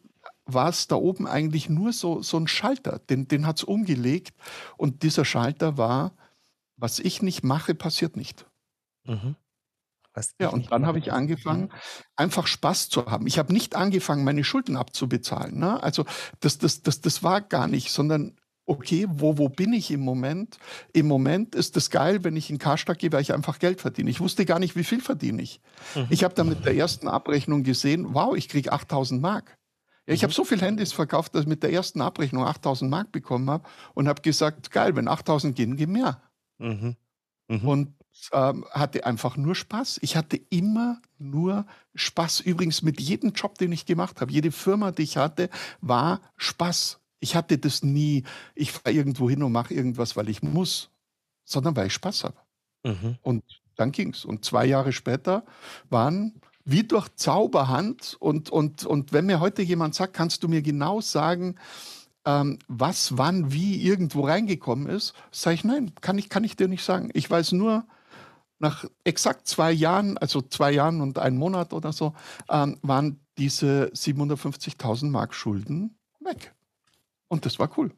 [0.46, 4.34] war es da oben eigentlich nur so, so ein Schalter, den, den hat es umgelegt
[4.76, 6.12] und dieser Schalter war,
[6.76, 8.46] was ich nicht mache, passiert nicht.
[9.04, 9.36] Mhm.
[10.40, 11.70] Ja, und dann habe ich angefangen,
[12.16, 13.26] einfach Spaß zu haben.
[13.26, 15.58] Ich habe nicht angefangen, meine Schulden abzubezahlen.
[15.58, 15.82] Ne?
[15.82, 16.04] Also
[16.40, 20.58] das, das, das, das war gar nicht, sondern okay, wo, wo bin ich im Moment?
[20.92, 24.10] Im Moment ist es geil, wenn ich in Karstadt gehe, weil ich einfach Geld verdiene.
[24.10, 25.60] Ich wusste gar nicht, wie viel verdiene ich.
[25.94, 26.06] Mhm.
[26.10, 29.58] Ich habe dann mit der ersten Abrechnung gesehen, wow, ich kriege 8000 Mark.
[30.06, 30.24] Ja, ich mhm.
[30.24, 33.68] habe so viel Handys verkauft, dass ich mit der ersten Abrechnung 8000 Mark bekommen habe
[33.94, 36.22] und habe gesagt, geil, wenn 8000 gehen, gehen mehr.
[36.58, 36.96] Mhm.
[37.48, 37.68] Mhm.
[37.68, 37.94] Und
[38.32, 39.98] ähm, hatte einfach nur Spaß.
[40.02, 42.40] Ich hatte immer nur Spaß.
[42.40, 45.50] Übrigens mit jedem Job, den ich gemacht habe, jede Firma, die ich hatte,
[45.80, 47.00] war Spaß.
[47.20, 48.24] Ich hatte das nie,
[48.54, 50.90] ich fahre irgendwo hin und mache irgendwas, weil ich muss,
[51.44, 52.36] sondern weil ich Spaß habe.
[52.84, 53.16] Mhm.
[53.22, 53.44] Und
[53.76, 54.24] dann ging es.
[54.24, 55.44] Und zwei Jahre später
[55.90, 58.16] waren wie durch Zauberhand.
[58.20, 61.56] Und, und, und wenn mir heute jemand sagt, kannst du mir genau sagen,
[62.24, 66.68] ähm, was, wann, wie irgendwo reingekommen ist, sage ich, nein, kann ich, kann ich dir
[66.68, 67.10] nicht sagen.
[67.12, 67.86] Ich weiß nur,
[68.58, 72.14] nach exakt zwei Jahren, also zwei Jahren und einem Monat oder so,
[72.48, 76.54] ähm, waren diese 750.000 Mark Schulden weg.
[77.28, 77.92] Und das war cool.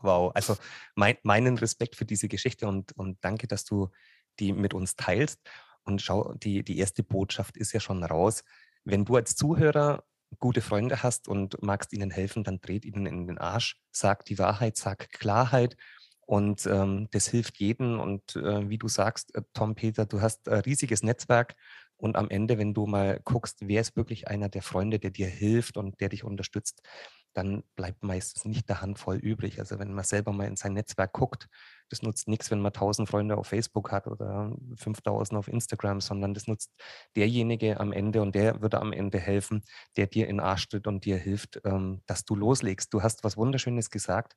[0.00, 0.56] Wow, also
[0.94, 3.90] mein, meinen Respekt für diese Geschichte und, und danke, dass du
[4.38, 5.40] die mit uns teilst.
[5.84, 8.42] Und schau, die, die erste Botschaft ist ja schon raus.
[8.84, 10.04] Wenn du als Zuhörer
[10.38, 14.38] gute Freunde hast und magst ihnen helfen, dann dreht ihnen in den Arsch, sag die
[14.38, 15.76] Wahrheit, sag Klarheit
[16.26, 18.00] und ähm, das hilft jedem.
[18.00, 21.54] Und äh, wie du sagst, äh, Tom Peter, du hast ein riesiges Netzwerk.
[21.96, 25.28] Und am Ende, wenn du mal guckst, wer ist wirklich einer der Freunde, der dir
[25.28, 26.82] hilft und der dich unterstützt,
[27.34, 29.58] dann bleibt meistens nicht der Handvoll übrig.
[29.58, 31.48] Also wenn man selber mal in sein Netzwerk guckt,
[31.88, 36.32] das nutzt nichts, wenn man 1000 Freunde auf Facebook hat oder 5000 auf Instagram, sondern
[36.32, 36.72] das nutzt
[37.16, 39.62] derjenige am Ende und der würde am Ende helfen,
[39.96, 42.94] der dir in den Arsch tritt und dir hilft, ähm, dass du loslegst.
[42.94, 44.34] Du hast was Wunderschönes gesagt.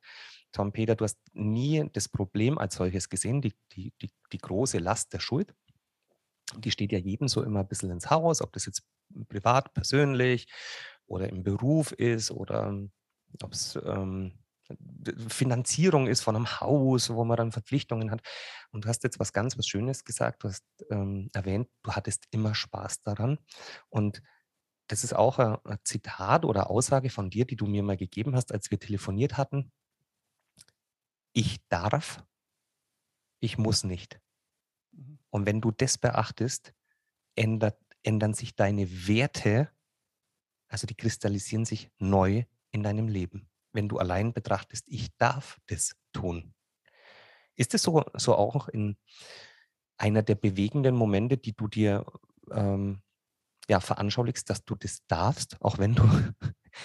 [0.52, 4.78] Tom Peter, du hast nie das Problem als solches gesehen, die, die, die, die große
[4.78, 5.54] Last der Schuld.
[6.56, 8.82] Die steht ja jedem so immer ein bisschen ins Haus, ob das jetzt
[9.28, 10.48] privat, persönlich
[11.06, 12.74] oder im Beruf ist oder
[13.42, 14.38] ob es ähm,
[15.28, 18.20] Finanzierung ist von einem Haus, wo man dann Verpflichtungen hat.
[18.70, 20.44] Und du hast jetzt was ganz was Schönes gesagt.
[20.44, 23.38] Du hast ähm, erwähnt, du hattest immer Spaß daran.
[23.88, 24.22] Und
[24.88, 28.34] das ist auch ein, ein Zitat oder Aussage von dir, die du mir mal gegeben
[28.34, 29.72] hast, als wir telefoniert hatten
[31.38, 32.24] ich darf,
[33.40, 34.20] ich muss nicht.
[35.30, 36.72] Und wenn du das beachtest,
[37.34, 39.70] ändert, ändern sich deine Werte,
[40.68, 43.48] also die kristallisieren sich neu in deinem Leben.
[43.72, 46.54] Wenn du allein betrachtest, ich darf das tun.
[47.54, 48.96] Ist es so, so auch in
[49.96, 52.06] einer der bewegenden Momente, die du dir
[52.50, 53.02] ähm,
[53.68, 56.04] ja, veranschaulichst, dass du das darfst, auch wenn du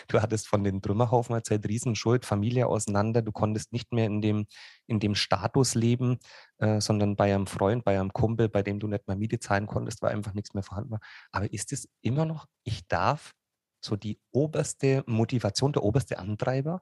[0.08, 3.22] Du hattest von den Trümmerhaufen erzählt, Riesenschuld, Familie auseinander.
[3.22, 4.46] Du konntest nicht mehr in dem,
[4.88, 6.20] in dem Status leben,
[6.58, 9.68] äh, sondern bei einem Freund, bei einem Kumpel, bei dem du nicht mal Miete zahlen
[9.68, 11.02] konntest, weil einfach nichts mehr vorhanden war.
[11.32, 13.34] Aber ist es immer noch, ich darf,
[13.84, 16.82] so die oberste Motivation, der oberste Antreiber?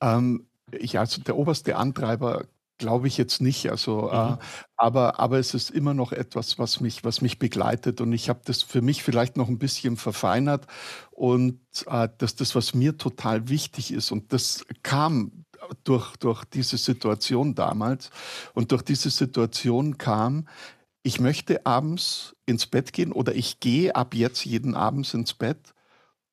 [0.00, 2.46] Ähm, ja, also der oberste Antreiber
[2.80, 3.70] Glaube ich jetzt nicht.
[3.70, 4.32] Also, äh, mhm.
[4.32, 4.36] äh,
[4.76, 8.00] aber, aber es ist immer noch etwas, was mich, was mich begleitet.
[8.00, 10.66] Und ich habe das für mich vielleicht noch ein bisschen verfeinert.
[11.10, 15.44] Und äh, dass das, was mir total wichtig ist, und das kam
[15.84, 18.10] durch, durch diese Situation damals.
[18.54, 20.48] Und durch diese Situation kam,
[21.02, 25.74] ich möchte abends ins Bett gehen oder ich gehe ab jetzt jeden Abend ins Bett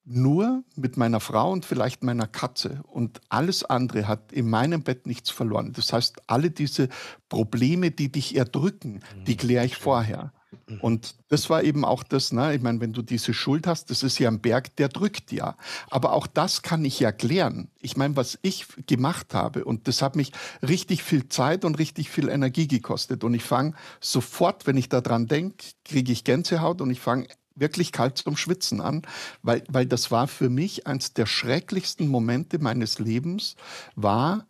[0.08, 2.82] nur mit meiner Frau und vielleicht meiner Katze.
[2.88, 5.74] Und alles andere hat in meinem Bett nichts verloren.
[5.74, 6.88] Das heißt, alle diese
[7.28, 9.38] Probleme, die dich erdrücken, die mhm.
[9.38, 10.32] kläre ich vorher.
[10.68, 10.80] Mhm.
[10.80, 12.56] Und das war eben auch das, ne?
[12.56, 15.58] ich meine, wenn du diese Schuld hast, das ist ja ein Berg, der drückt ja.
[15.90, 17.70] Aber auch das kann ich ja klären.
[17.82, 20.32] Ich meine, was ich gemacht habe, und das hat mich
[20.66, 23.26] richtig viel Zeit und richtig viel Energie gekostet.
[23.26, 27.28] Und ich fange sofort, wenn ich daran denke, kriege ich Gänsehaut und ich fange
[27.60, 29.02] wirklich kalt zum Schwitzen an,
[29.42, 33.56] weil, weil das war für mich eines der schrecklichsten Momente meines Lebens,
[33.96, 34.48] war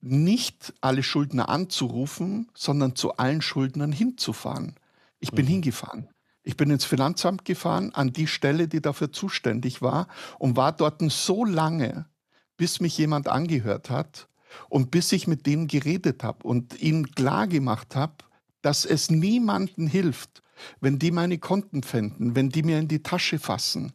[0.00, 4.74] nicht alle Schuldner anzurufen, sondern zu allen Schuldnern hinzufahren.
[5.18, 5.50] Ich bin mhm.
[5.50, 6.08] hingefahren.
[6.42, 10.06] Ich bin ins Finanzamt gefahren, an die Stelle, die dafür zuständig war,
[10.38, 12.06] und war dort so lange,
[12.56, 14.28] bis mich jemand angehört hat
[14.68, 18.14] und bis ich mit denen geredet habe und ihnen klargemacht habe,
[18.62, 20.42] dass es niemandem hilft,
[20.80, 23.92] wenn die meine Konten fänden, wenn die mir in die Tasche fassen.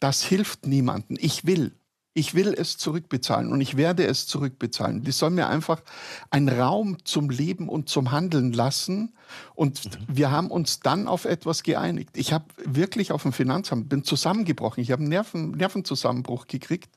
[0.00, 1.16] Das hilft niemandem.
[1.20, 1.74] Ich will.
[2.14, 5.02] Ich will es zurückbezahlen und ich werde es zurückbezahlen.
[5.02, 5.82] Die sollen mir einfach
[6.28, 9.14] einen Raum zum Leben und zum Handeln lassen.
[9.54, 9.90] Und mhm.
[10.08, 12.10] wir haben uns dann auf etwas geeinigt.
[12.18, 14.82] Ich habe wirklich auf dem Finanzamt, bin zusammengebrochen.
[14.82, 16.90] Ich habe einen Nerven, Nervenzusammenbruch gekriegt.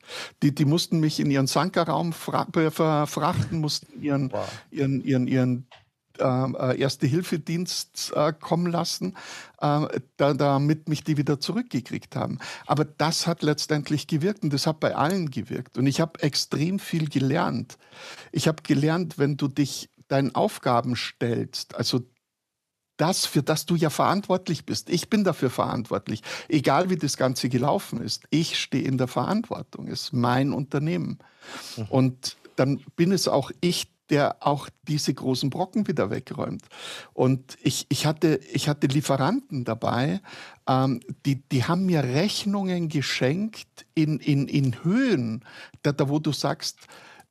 [0.44, 4.46] Die, die mussten mich in ihren Sankerraum verfrachten, mussten ihren, wow.
[4.70, 5.68] ihren, ihren, ihren
[6.20, 9.16] äh, Erste-Hilfe-Dienst äh, kommen lassen,
[9.60, 12.40] äh, da, damit mich die wieder zurückgekriegt haben.
[12.66, 15.78] Aber das hat letztendlich gewirkt und das hat bei allen gewirkt.
[15.78, 17.78] Und ich habe extrem viel gelernt.
[18.32, 22.02] Ich habe gelernt, wenn du dich deinen Aufgaben stellst, also
[22.98, 24.90] das, für das du ja verantwortlich bist.
[24.90, 26.22] Ich bin dafür verantwortlich.
[26.48, 28.24] Egal wie das Ganze gelaufen ist.
[28.30, 29.88] Ich stehe in der Verantwortung.
[29.88, 31.20] Es ist mein Unternehmen.
[31.76, 31.86] Mhm.
[31.90, 36.64] Und dann bin es auch ich, der auch diese großen Brocken wieder wegräumt.
[37.14, 40.22] Und ich, ich, hatte, ich hatte Lieferanten dabei,
[40.68, 45.44] ähm, die, die haben mir Rechnungen geschenkt in, in, in Höhen,
[45.82, 46.80] da, da wo du sagst,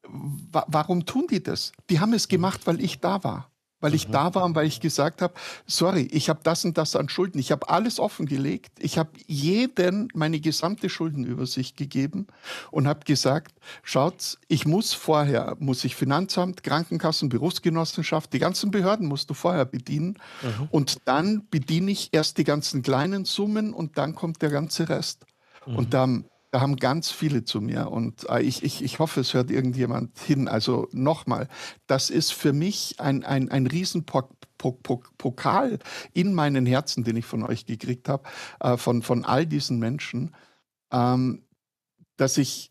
[0.03, 1.73] wa warum tun die das?
[1.91, 3.51] Die haben es gemacht, weil ich da war
[3.85, 4.12] weil ich mhm.
[4.12, 5.35] da war und weil ich gesagt habe,
[5.66, 7.38] sorry, ich habe das und das an Schulden.
[7.38, 8.73] Ich habe alles offengelegt.
[8.79, 12.27] Ich habe jeden meine gesamte Schuldenübersicht gegeben
[12.70, 19.07] und habe gesagt, schaut, ich muss vorher, muss ich Finanzamt, Krankenkassen, Berufsgenossenschaft, die ganzen Behörden
[19.07, 20.18] musst du vorher bedienen.
[20.40, 20.68] Mhm.
[20.70, 25.27] Und dann bediene ich erst die ganzen kleinen Summen und dann kommt der ganze Rest.
[25.66, 25.77] Mhm.
[25.77, 29.35] Und dann da haben ganz viele zu mir und äh, ich, ich, ich hoffe, es
[29.35, 30.47] hört irgendjemand hin.
[30.47, 31.49] Also nochmal,
[31.88, 34.21] das ist für mich ein, ein, ein Riesenpokal
[36.12, 38.29] in meinen Herzen, den ich von euch gekriegt habe,
[38.61, 40.33] äh, von, von all diesen Menschen,
[40.93, 41.43] ähm,
[42.17, 42.71] dass ich,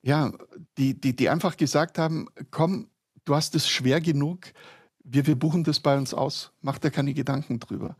[0.00, 0.32] ja,
[0.78, 2.88] die, die, die einfach gesagt haben, komm,
[3.26, 4.46] du hast es schwer genug,
[5.04, 7.98] wir, wir buchen das bei uns aus, mach dir keine Gedanken drüber.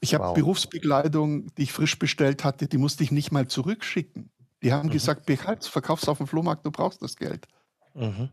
[0.00, 0.34] Ich habe wow.
[0.34, 4.30] Berufsbekleidung, die ich frisch bestellt hatte, die musste ich nicht mal zurückschicken.
[4.62, 4.92] Die haben mhm.
[4.92, 7.46] gesagt, behalt's, verkauf's auf dem Flohmarkt, du brauchst das Geld.
[7.94, 8.30] Mhm.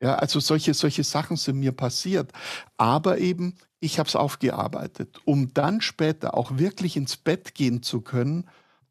[0.00, 2.32] Ja, also solche, solche Sachen sind mir passiert.
[2.76, 8.00] Aber eben, ich habe es aufgearbeitet, um dann später auch wirklich ins Bett gehen zu
[8.00, 8.48] können,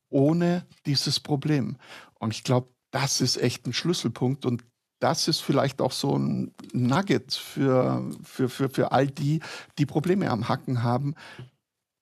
[0.09, 1.77] ohne dieses Problem.
[2.15, 4.63] Und ich glaube, das ist echt ein Schlüsselpunkt und
[4.99, 9.41] das ist vielleicht auch so ein Nugget für, für, für, für all die,
[9.77, 11.13] die Probleme am Hacken haben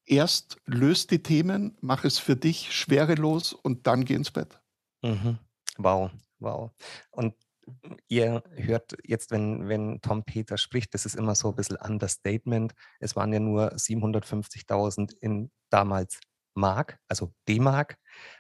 [0.06, 4.60] erst löst die Themen, mach es für dich schwerelos und dann geh ins Bett.
[5.02, 5.40] Mhm.
[5.78, 6.72] Wow, wow.
[7.12, 7.36] Und
[8.08, 12.74] ihr hört jetzt, wenn, wenn Tom Peter spricht, das ist immer so ein bisschen Understatement.
[13.00, 16.20] Es waren ja nur 750.000 in damals
[16.56, 17.98] Mark, also D-Mark.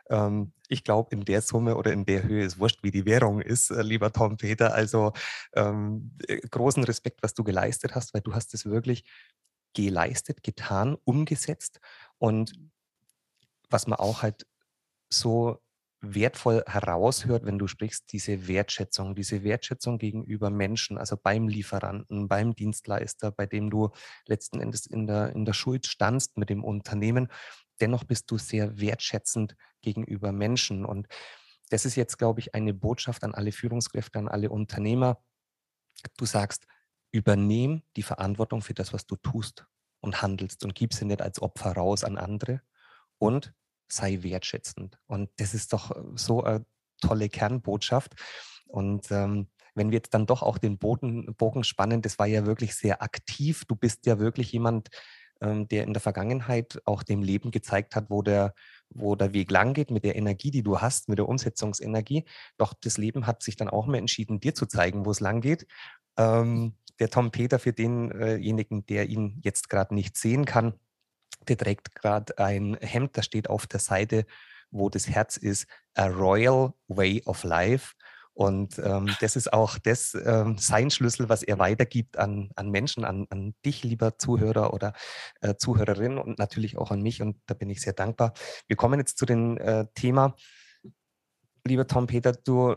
[0.10, 3.42] Ähm, ich glaube, in der Summe oder in der Höhe ist wurscht, wie die Währung
[3.42, 4.74] ist, äh, lieber Tom Peter.
[4.74, 5.12] Also
[5.54, 9.04] ähm, äh, großen Respekt, was du geleistet hast, weil du hast es wirklich
[9.76, 11.80] geleistet, getan, umgesetzt.
[12.18, 12.72] Und mhm.
[13.70, 14.48] was man auch halt
[15.10, 15.60] so
[16.02, 22.54] wertvoll heraushört, wenn du sprichst, diese Wertschätzung, diese Wertschätzung gegenüber Menschen, also beim Lieferanten, beim
[22.54, 23.90] Dienstleister, bei dem du
[24.28, 27.28] letzten Endes in der, in der Schuld standst mit dem Unternehmen.
[27.82, 30.86] Dennoch bist du sehr wertschätzend gegenüber Menschen.
[30.86, 31.08] Und
[31.70, 35.22] das ist jetzt, glaube ich, eine Botschaft an alle Führungskräfte, an alle Unternehmer.
[36.18, 36.68] Du sagst,
[37.16, 39.66] übernehm die Verantwortung für das, was du tust
[40.02, 42.62] und handelst und gib sie nicht als Opfer raus an andere
[43.18, 43.54] und
[43.88, 45.00] sei wertschätzend.
[45.08, 46.66] Und das ist doch äh, so eine
[47.02, 48.16] tolle Kernbotschaft.
[48.68, 52.46] Und ähm, wenn wir jetzt dann doch auch den Boden, Bogen spannen, das war ja
[52.46, 53.64] wirklich sehr aktiv.
[53.66, 54.90] Du bist ja wirklich jemand,
[55.42, 58.54] ähm, der in der Vergangenheit auch dem Leben gezeigt hat, wo der,
[58.90, 62.26] wo der Weg lang geht, mit der Energie, die du hast, mit der Umsetzungsenergie.
[62.58, 65.40] Doch das Leben hat sich dann auch mal entschieden, dir zu zeigen, wo es lang
[65.40, 65.66] geht.
[66.18, 70.74] Ähm, der Tom Peter, für denjenigen, der ihn jetzt gerade nicht sehen kann,
[71.48, 74.26] der trägt gerade ein Hemd, da steht auf der Seite,
[74.72, 77.94] wo das Herz ist, A Royal Way of Life.
[78.34, 83.06] Und ähm, das ist auch das, ähm, sein Schlüssel, was er weitergibt an, an Menschen,
[83.06, 84.92] an, an dich, lieber Zuhörer oder
[85.40, 87.22] äh, Zuhörerin und natürlich auch an mich.
[87.22, 88.34] Und da bin ich sehr dankbar.
[88.68, 90.36] Wir kommen jetzt zu dem äh, Thema.
[91.64, 92.76] Lieber Tom Peter, du,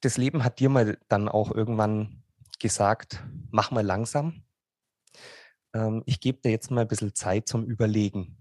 [0.00, 2.19] das Leben hat dir mal dann auch irgendwann
[2.60, 4.44] gesagt, mach mal langsam.
[5.74, 8.40] Ähm, ich gebe dir jetzt mal ein bisschen Zeit zum Überlegen.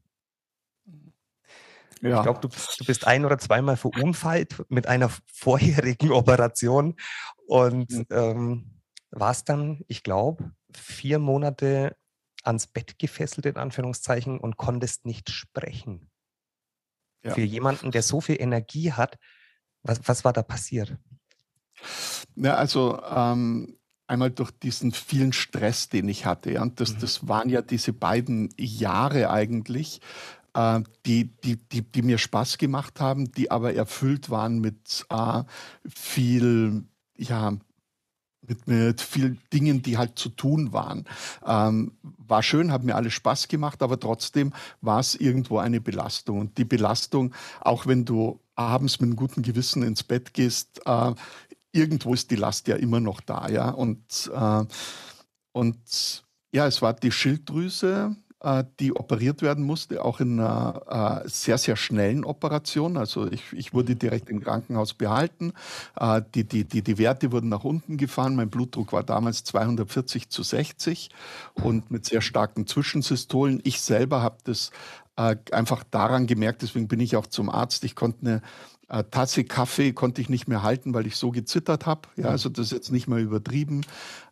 [2.01, 2.17] Ja.
[2.17, 6.95] Ich glaube, du, du, bist ein oder zweimal verunfallt mit einer vorherigen Operation
[7.45, 8.05] und mhm.
[8.11, 11.97] ähm, warst dann, ich glaube, vier Monate
[12.43, 16.09] ans Bett gefesselt, in Anführungszeichen, und konntest nicht sprechen.
[17.23, 17.33] Ja.
[17.33, 19.17] Für jemanden, der so viel Energie hat,
[19.83, 20.97] was, was war da passiert?
[22.35, 23.78] Ja, also ähm,
[24.09, 26.51] einmal durch diesen vielen Stress, den ich hatte.
[26.51, 26.99] Ja, und das, mhm.
[26.99, 30.01] das waren ja diese beiden Jahre eigentlich,
[30.53, 35.43] äh, die, die, die, die mir Spaß gemacht haben, die aber erfüllt waren mit äh,
[35.87, 36.83] viel,
[37.17, 37.53] ja,
[38.49, 41.05] mit, mit vielen Dingen, die halt zu tun waren.
[41.45, 46.39] Ähm, war schön, hat mir alles Spaß gemacht, aber trotzdem war es irgendwo eine Belastung.
[46.39, 51.13] Und die Belastung, auch wenn du abends mit einem guten Gewissen ins Bett gehst, äh,
[51.71, 53.69] irgendwo ist die Last ja immer noch da, ja.
[53.69, 54.65] Und, äh,
[55.51, 61.29] und ja, es war die Schilddrüse, äh, die operiert werden musste, auch in einer äh,
[61.29, 62.97] sehr, sehr schnellen Operation.
[62.97, 65.53] Also ich, ich wurde direkt im Krankenhaus behalten.
[65.99, 68.35] Äh, die, die, die, die Werte wurden nach unten gefahren.
[68.35, 71.09] Mein Blutdruck war damals 240 zu 60
[71.55, 73.59] und mit sehr starken Zwischensystolen.
[73.63, 74.71] Ich selber habe das
[75.17, 77.83] äh, einfach daran gemerkt, deswegen bin ich auch zum Arzt.
[77.83, 78.41] Ich konnte eine
[79.11, 82.09] Tasse Kaffee konnte ich nicht mehr halten, weil ich so gezittert habe.
[82.15, 83.85] Ja, also das ist jetzt nicht mehr übertrieben.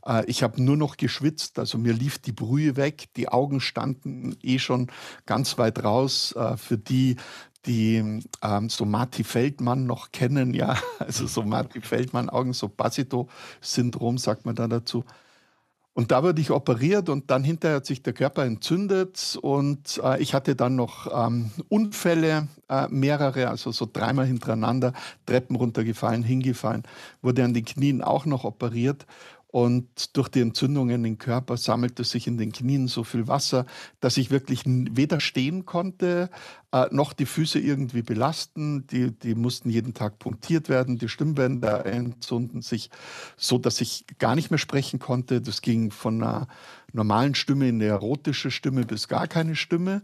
[0.05, 4.35] Äh, ich habe nur noch geschwitzt, also mir lief die Brühe weg, die Augen standen
[4.41, 4.91] eh schon
[5.25, 6.33] ganz weit raus.
[6.35, 7.17] Äh, für die,
[7.67, 14.17] die ähm, so Marty Feldmann noch kennen, ja, also so Marty Feldmann Augen, so Basito-Syndrom
[14.17, 15.03] sagt man da dazu.
[15.97, 20.21] Und da wurde ich operiert und dann hinterher hat sich der Körper entzündet und äh,
[20.21, 24.93] ich hatte dann noch ähm, Unfälle, äh, mehrere, also so dreimal hintereinander,
[25.25, 26.83] Treppen runtergefallen, hingefallen,
[27.23, 29.07] wurde an den Knien auch noch operiert
[29.49, 33.65] und durch die Entzündungen im Körper sammelte sich in den Knien so viel Wasser,
[34.01, 36.29] dass ich wirklich weder stehen konnte,
[36.73, 38.85] äh, noch die Füße irgendwie belasten.
[38.87, 40.97] Die, die mussten jeden Tag punktiert werden.
[40.97, 42.89] Die Stimmbänder entzünden sich
[43.37, 45.39] so, dass ich gar nicht mehr sprechen konnte.
[45.39, 46.47] Das ging von einer
[46.91, 50.01] normalen Stimme in eine erotische Stimme bis gar keine Stimme.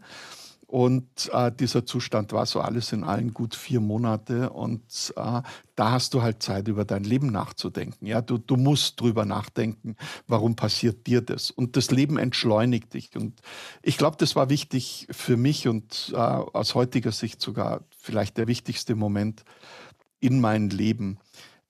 [0.73, 4.49] Und äh, dieser Zustand war so alles in allen gut vier Monate.
[4.49, 5.41] Und äh,
[5.75, 8.07] da hast du halt Zeit, über dein Leben nachzudenken.
[8.07, 11.51] Ja, du, du musst drüber nachdenken, warum passiert dir das?
[11.51, 13.15] Und das Leben entschleunigt dich.
[13.15, 13.39] Und
[13.83, 18.47] ich glaube, das war wichtig für mich und äh, aus heutiger Sicht sogar vielleicht der
[18.47, 19.43] wichtigste Moment
[20.21, 21.19] in meinem Leben.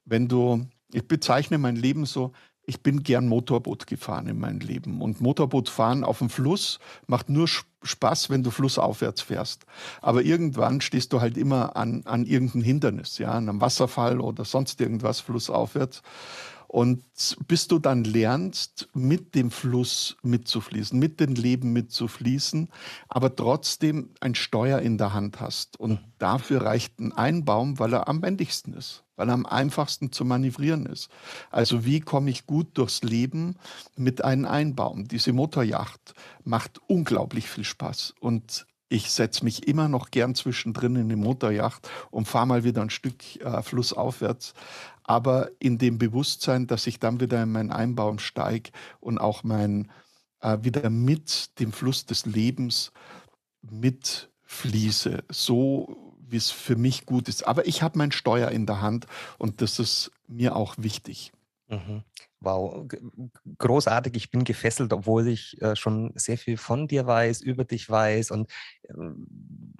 [0.05, 2.31] Wenn du, ich bezeichne mein Leben so,
[2.65, 5.01] ich bin gern Motorboot gefahren in meinem Leben.
[5.01, 7.47] Und Motorbootfahren auf dem Fluss macht nur
[7.83, 9.65] Spaß, wenn du flussaufwärts fährst.
[10.01, 14.45] Aber irgendwann stehst du halt immer an, an irgendeinem Hindernis, ja, an einem Wasserfall oder
[14.45, 16.01] sonst irgendwas flussaufwärts.
[16.73, 17.03] Und
[17.47, 22.67] bis du dann lernst, mit dem Fluss mitzufließen, mit dem Leben mitzufließen,
[23.09, 25.79] aber trotzdem ein Steuer in der Hand hast.
[25.79, 30.25] Und dafür reicht ein Einbaum, weil er am wendigsten ist, weil er am einfachsten zu
[30.25, 31.11] manövrieren ist.
[31.51, 33.55] Also wie komme ich gut durchs Leben
[33.95, 35.07] mit einem Einbaum?
[35.07, 38.15] Diese Motorjacht macht unglaublich viel Spaß.
[38.19, 42.83] Und ich setze mich immer noch gern zwischendrin in die Motorjacht und fahre mal wieder
[42.83, 44.53] ein Stück äh, flussaufwärts
[45.03, 49.91] aber in dem Bewusstsein, dass ich dann wieder in meinen Einbaum steige und auch mein
[50.41, 52.91] äh, wieder mit dem Fluss des Lebens
[53.61, 57.47] mitfließe, so wie es für mich gut ist.
[57.47, 61.31] Aber ich habe mein Steuer in der Hand und das ist mir auch wichtig.
[61.69, 62.03] Mhm.
[62.41, 62.85] Wow,
[63.57, 64.15] großartig.
[64.17, 68.31] Ich bin gefesselt, obwohl ich äh, schon sehr viel von dir weiß, über dich weiß.
[68.31, 68.51] Und
[68.89, 69.27] ähm,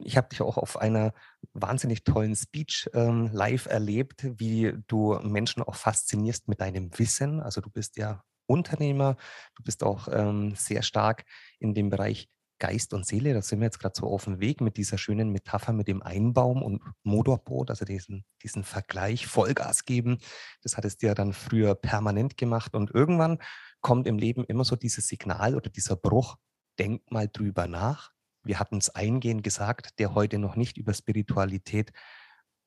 [0.03, 1.13] ich habe dich auch auf einer
[1.53, 7.41] wahnsinnig tollen Speech ähm, live erlebt, wie du Menschen auch faszinierst mit deinem Wissen.
[7.41, 9.17] Also du bist ja Unternehmer,
[9.55, 11.25] du bist auch ähm, sehr stark
[11.59, 14.61] in dem Bereich Geist und Seele, da sind wir jetzt gerade so auf dem Weg
[14.61, 20.19] mit dieser schönen Metapher mit dem Einbaum und Motorboot, also diesen, diesen Vergleich, Vollgas geben.
[20.61, 23.39] Das hattest du ja dann früher permanent gemacht und irgendwann
[23.81, 26.37] kommt im Leben immer so dieses Signal oder dieser Bruch,
[26.79, 28.11] denk mal drüber nach.
[28.43, 31.91] Wir hatten es eingehend gesagt, der heute noch nicht über Spiritualität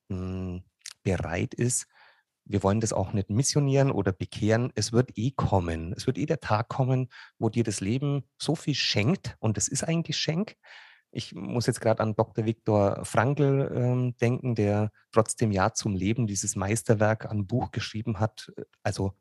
[0.09, 0.63] mh, hm,
[1.03, 1.87] bereit ist,
[2.49, 4.71] wir wollen das auch nicht missionieren oder bekehren.
[4.75, 5.93] Es wird eh kommen.
[5.93, 9.67] Es wird eh der Tag kommen, wo dir das Leben so viel schenkt, und das
[9.67, 10.55] ist ein Geschenk,
[11.11, 12.45] ich muss jetzt gerade an Dr.
[12.45, 18.51] Viktor Frankl ähm, denken, der trotzdem Ja zum Leben dieses Meisterwerk an Buch geschrieben hat,
[18.83, 19.13] also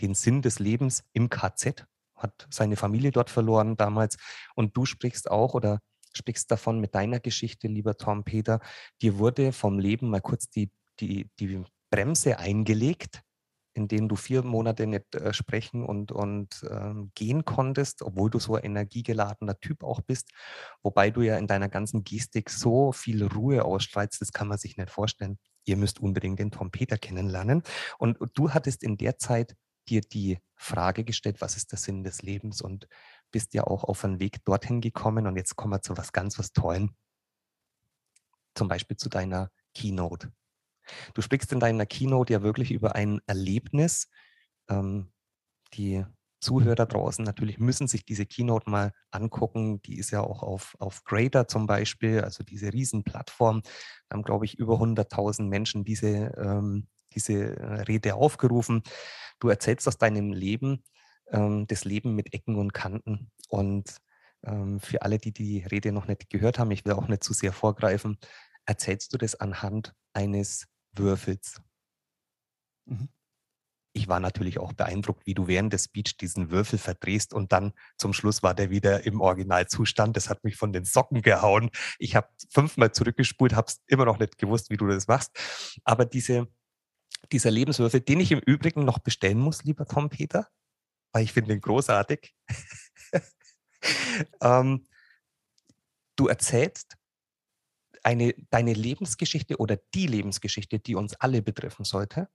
[0.00, 4.16] den Sinn des Lebens im KZ, hat seine Familie dort verloren damals.
[4.54, 5.80] Und du sprichst auch oder
[6.12, 8.60] sprichst davon mit deiner Geschichte, lieber Tom Peter.
[9.02, 10.70] Dir wurde vom Leben mal kurz die,
[11.00, 11.62] die, die
[11.94, 13.22] Bremse eingelegt
[13.74, 18.38] in denen du vier Monate nicht äh, sprechen und, und ähm, gehen konntest, obwohl du
[18.38, 20.30] so ein energiegeladener Typ auch bist,
[20.82, 24.76] wobei du ja in deiner ganzen Gestik so viel Ruhe ausstrahlst, das kann man sich
[24.76, 25.38] nicht vorstellen.
[25.64, 27.62] Ihr müsst unbedingt den Tom Peter kennenlernen.
[27.98, 29.56] Und du hattest in der Zeit
[29.88, 32.86] dir die Frage gestellt, was ist der Sinn des Lebens und
[33.32, 35.26] bist ja auch auf einen Weg dorthin gekommen.
[35.26, 36.94] Und jetzt kommen wir zu was ganz was Tollen.
[38.54, 40.32] Zum Beispiel zu deiner Keynote.
[41.14, 44.08] Du sprichst in deiner Keynote ja wirklich über ein Erlebnis.
[44.68, 45.12] Ähm,
[45.74, 46.04] die
[46.44, 49.80] Zuhörer draußen natürlich müssen sich diese Keynote mal angucken.
[49.82, 53.62] Die ist ja auch auf, auf Grader zum Beispiel, also diese Riesenplattform.
[54.08, 58.82] Da haben, glaube ich, über 100.000 Menschen diese, ähm, diese äh, Rede aufgerufen.
[59.40, 60.84] Du erzählst aus deinem Leben,
[61.28, 63.30] ähm, das Leben mit Ecken und Kanten.
[63.48, 63.96] Und
[64.44, 67.32] ähm, für alle, die die Rede noch nicht gehört haben, ich will auch nicht zu
[67.32, 68.18] sehr vorgreifen,
[68.66, 70.66] erzählst du das anhand eines
[70.98, 71.60] würfelst.
[72.86, 73.08] Mhm.
[73.96, 77.72] Ich war natürlich auch beeindruckt, wie du während des Speech diesen Würfel verdrehst und dann
[77.96, 80.16] zum Schluss war der wieder im Originalzustand.
[80.16, 81.70] Das hat mich von den Socken gehauen.
[82.00, 85.30] Ich habe fünfmal zurückgespult, habe es immer noch nicht gewusst, wie du das machst.
[85.84, 86.48] Aber diese,
[87.30, 90.48] dieser Lebenswürfel, den ich im Übrigen noch bestellen muss, lieber Tom Peter,
[91.12, 92.34] weil ich finde ihn großartig.
[94.40, 94.88] ähm,
[96.16, 96.96] du erzählst
[98.04, 102.28] eine, deine Lebensgeschichte oder die Lebensgeschichte, die uns alle betreffen sollte,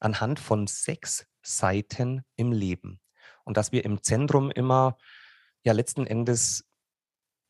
[0.00, 3.00] anhand von sechs Seiten im Leben.
[3.44, 4.96] Und dass wir im Zentrum immer
[5.62, 6.64] ja letzten Endes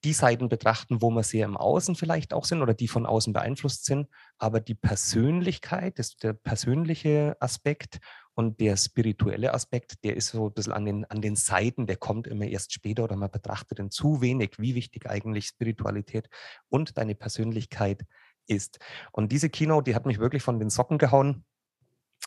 [0.04, 3.32] die Seiten betrachten, wo wir sehr im Außen vielleicht auch sind oder die von außen
[3.32, 8.00] beeinflusst sind, aber die Persönlichkeit, das, der persönliche Aspekt
[8.34, 11.96] und der spirituelle Aspekt, der ist so ein bisschen an den, an den Seiten, der
[11.96, 16.28] kommt immer erst später oder man betrachtet ihn zu wenig, wie wichtig eigentlich Spiritualität
[16.68, 18.02] und deine Persönlichkeit
[18.46, 18.78] ist.
[19.10, 21.44] Und diese Keynote, die hat mich wirklich von den Socken gehauen,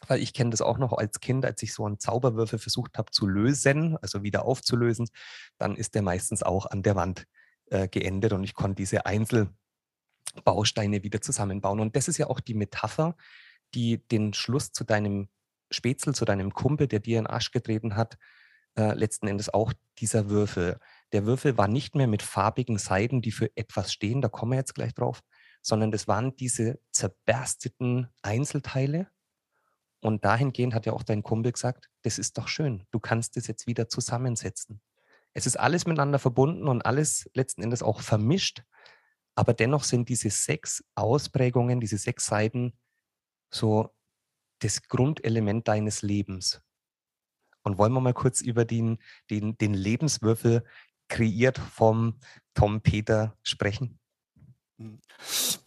[0.08, 3.12] weil ich kenne das auch noch als Kind, als ich so einen Zauberwürfel versucht habe
[3.12, 5.10] zu lösen, also wieder aufzulösen,
[5.58, 7.28] dann ist der meistens auch an der Wand
[7.70, 11.80] äh, geendet und ich konnte diese Einzelbausteine wieder zusammenbauen.
[11.80, 13.16] Und das ist ja auch die Metapher,
[13.74, 15.30] die den Schluss zu deinem
[15.72, 18.18] Spätzle, zu deinem Kumpel, der dir in den Arsch getreten hat,
[18.78, 20.80] äh, letzten Endes auch dieser Würfel.
[21.12, 24.58] Der Würfel war nicht mehr mit farbigen Seiten, die für etwas stehen, da kommen wir
[24.58, 25.22] jetzt gleich drauf,
[25.62, 29.08] sondern das waren diese zerbersteten Einzelteile.
[30.00, 33.48] Und dahingehend hat ja auch dein Kumpel gesagt, das ist doch schön, du kannst es
[33.48, 34.80] jetzt wieder zusammensetzen.
[35.38, 38.64] Es ist alles miteinander verbunden und alles letzten Endes auch vermischt,
[39.36, 42.76] aber dennoch sind diese sechs Ausprägungen, diese sechs Seiten
[43.54, 43.96] so
[44.64, 46.64] das Grundelement deines Lebens.
[47.62, 48.98] Und wollen wir mal kurz über den,
[49.30, 50.66] den, den Lebenswürfel
[51.08, 52.20] kreiert vom
[52.56, 54.00] Tom Peter sprechen?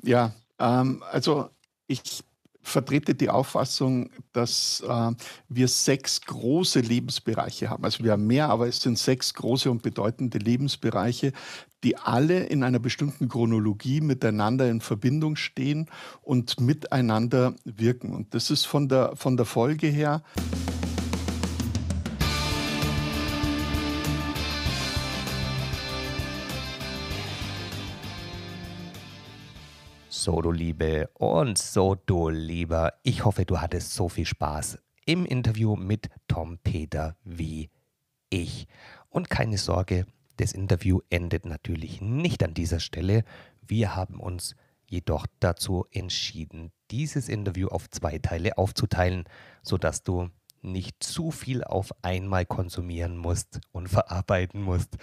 [0.03, 1.51] Ja, ähm, also
[1.87, 2.25] ich
[2.63, 5.13] vertrete die Auffassung, dass äh,
[5.49, 7.85] wir sechs große Lebensbereiche haben.
[7.85, 11.33] Also wir haben mehr, aber es sind sechs große und bedeutende Lebensbereiche,
[11.83, 15.89] die alle in einer bestimmten Chronologie miteinander in Verbindung stehen
[16.23, 18.15] und miteinander wirken.
[18.15, 20.23] Und das ist von der, von der Folge her.
[30.23, 32.93] So, du Liebe und so, du Lieber.
[33.05, 37.71] Ich hoffe, du hattest so viel Spaß im Interview mit Tom Peter wie
[38.29, 38.69] ich.
[39.09, 40.05] Und keine Sorge,
[40.37, 43.25] das Interview endet natürlich nicht an dieser Stelle.
[43.63, 44.57] Wir haben uns
[44.87, 49.25] jedoch dazu entschieden, dieses Interview auf zwei Teile aufzuteilen,
[49.63, 50.29] sodass du
[50.63, 54.97] nicht zu viel auf einmal konsumieren musst und verarbeiten musst.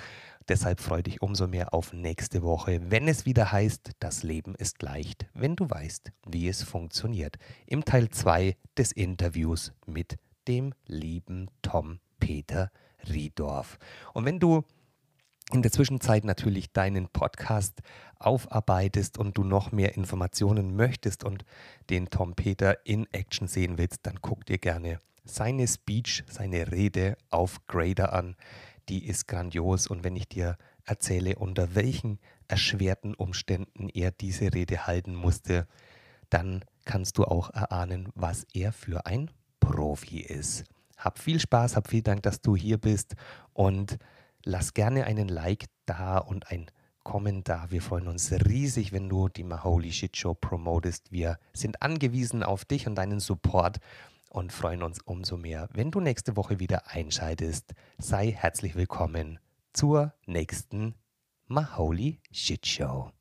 [0.47, 4.81] Deshalb freue dich umso mehr auf nächste Woche, wenn es wieder heißt, das Leben ist
[4.81, 7.35] leicht, wenn du weißt, wie es funktioniert.
[7.65, 12.71] Im Teil 2 des Interviews mit dem lieben Tom Peter
[13.09, 13.77] Riedorf.
[14.13, 14.63] Und wenn du
[15.53, 17.81] in der Zwischenzeit natürlich deinen Podcast
[18.19, 21.45] aufarbeitest und du noch mehr Informationen möchtest und
[21.89, 27.17] den Tom Peter in Action sehen willst, dann guck dir gerne seine Speech, seine Rede
[27.29, 28.35] auf Grader an.
[28.89, 34.87] Die ist grandios und wenn ich dir erzähle, unter welchen erschwerten Umständen er diese Rede
[34.87, 35.67] halten musste,
[36.29, 40.63] dann kannst du auch erahnen, was er für ein Profi ist.
[40.97, 43.15] Hab viel Spaß, hab viel Dank, dass du hier bist
[43.53, 43.97] und
[44.43, 46.67] lass gerne einen Like da und ein
[47.03, 47.71] Kommentar.
[47.71, 51.11] Wir freuen uns riesig, wenn du die Maholi Shit Show promotest.
[51.11, 53.77] Wir sind angewiesen auf dich und deinen Support
[54.29, 57.73] und freuen uns umso mehr, wenn du nächste Woche wieder einschaltest.
[57.97, 59.39] Sei herzlich willkommen
[59.73, 60.95] zur nächsten
[61.47, 63.11] Maholi Shit Show.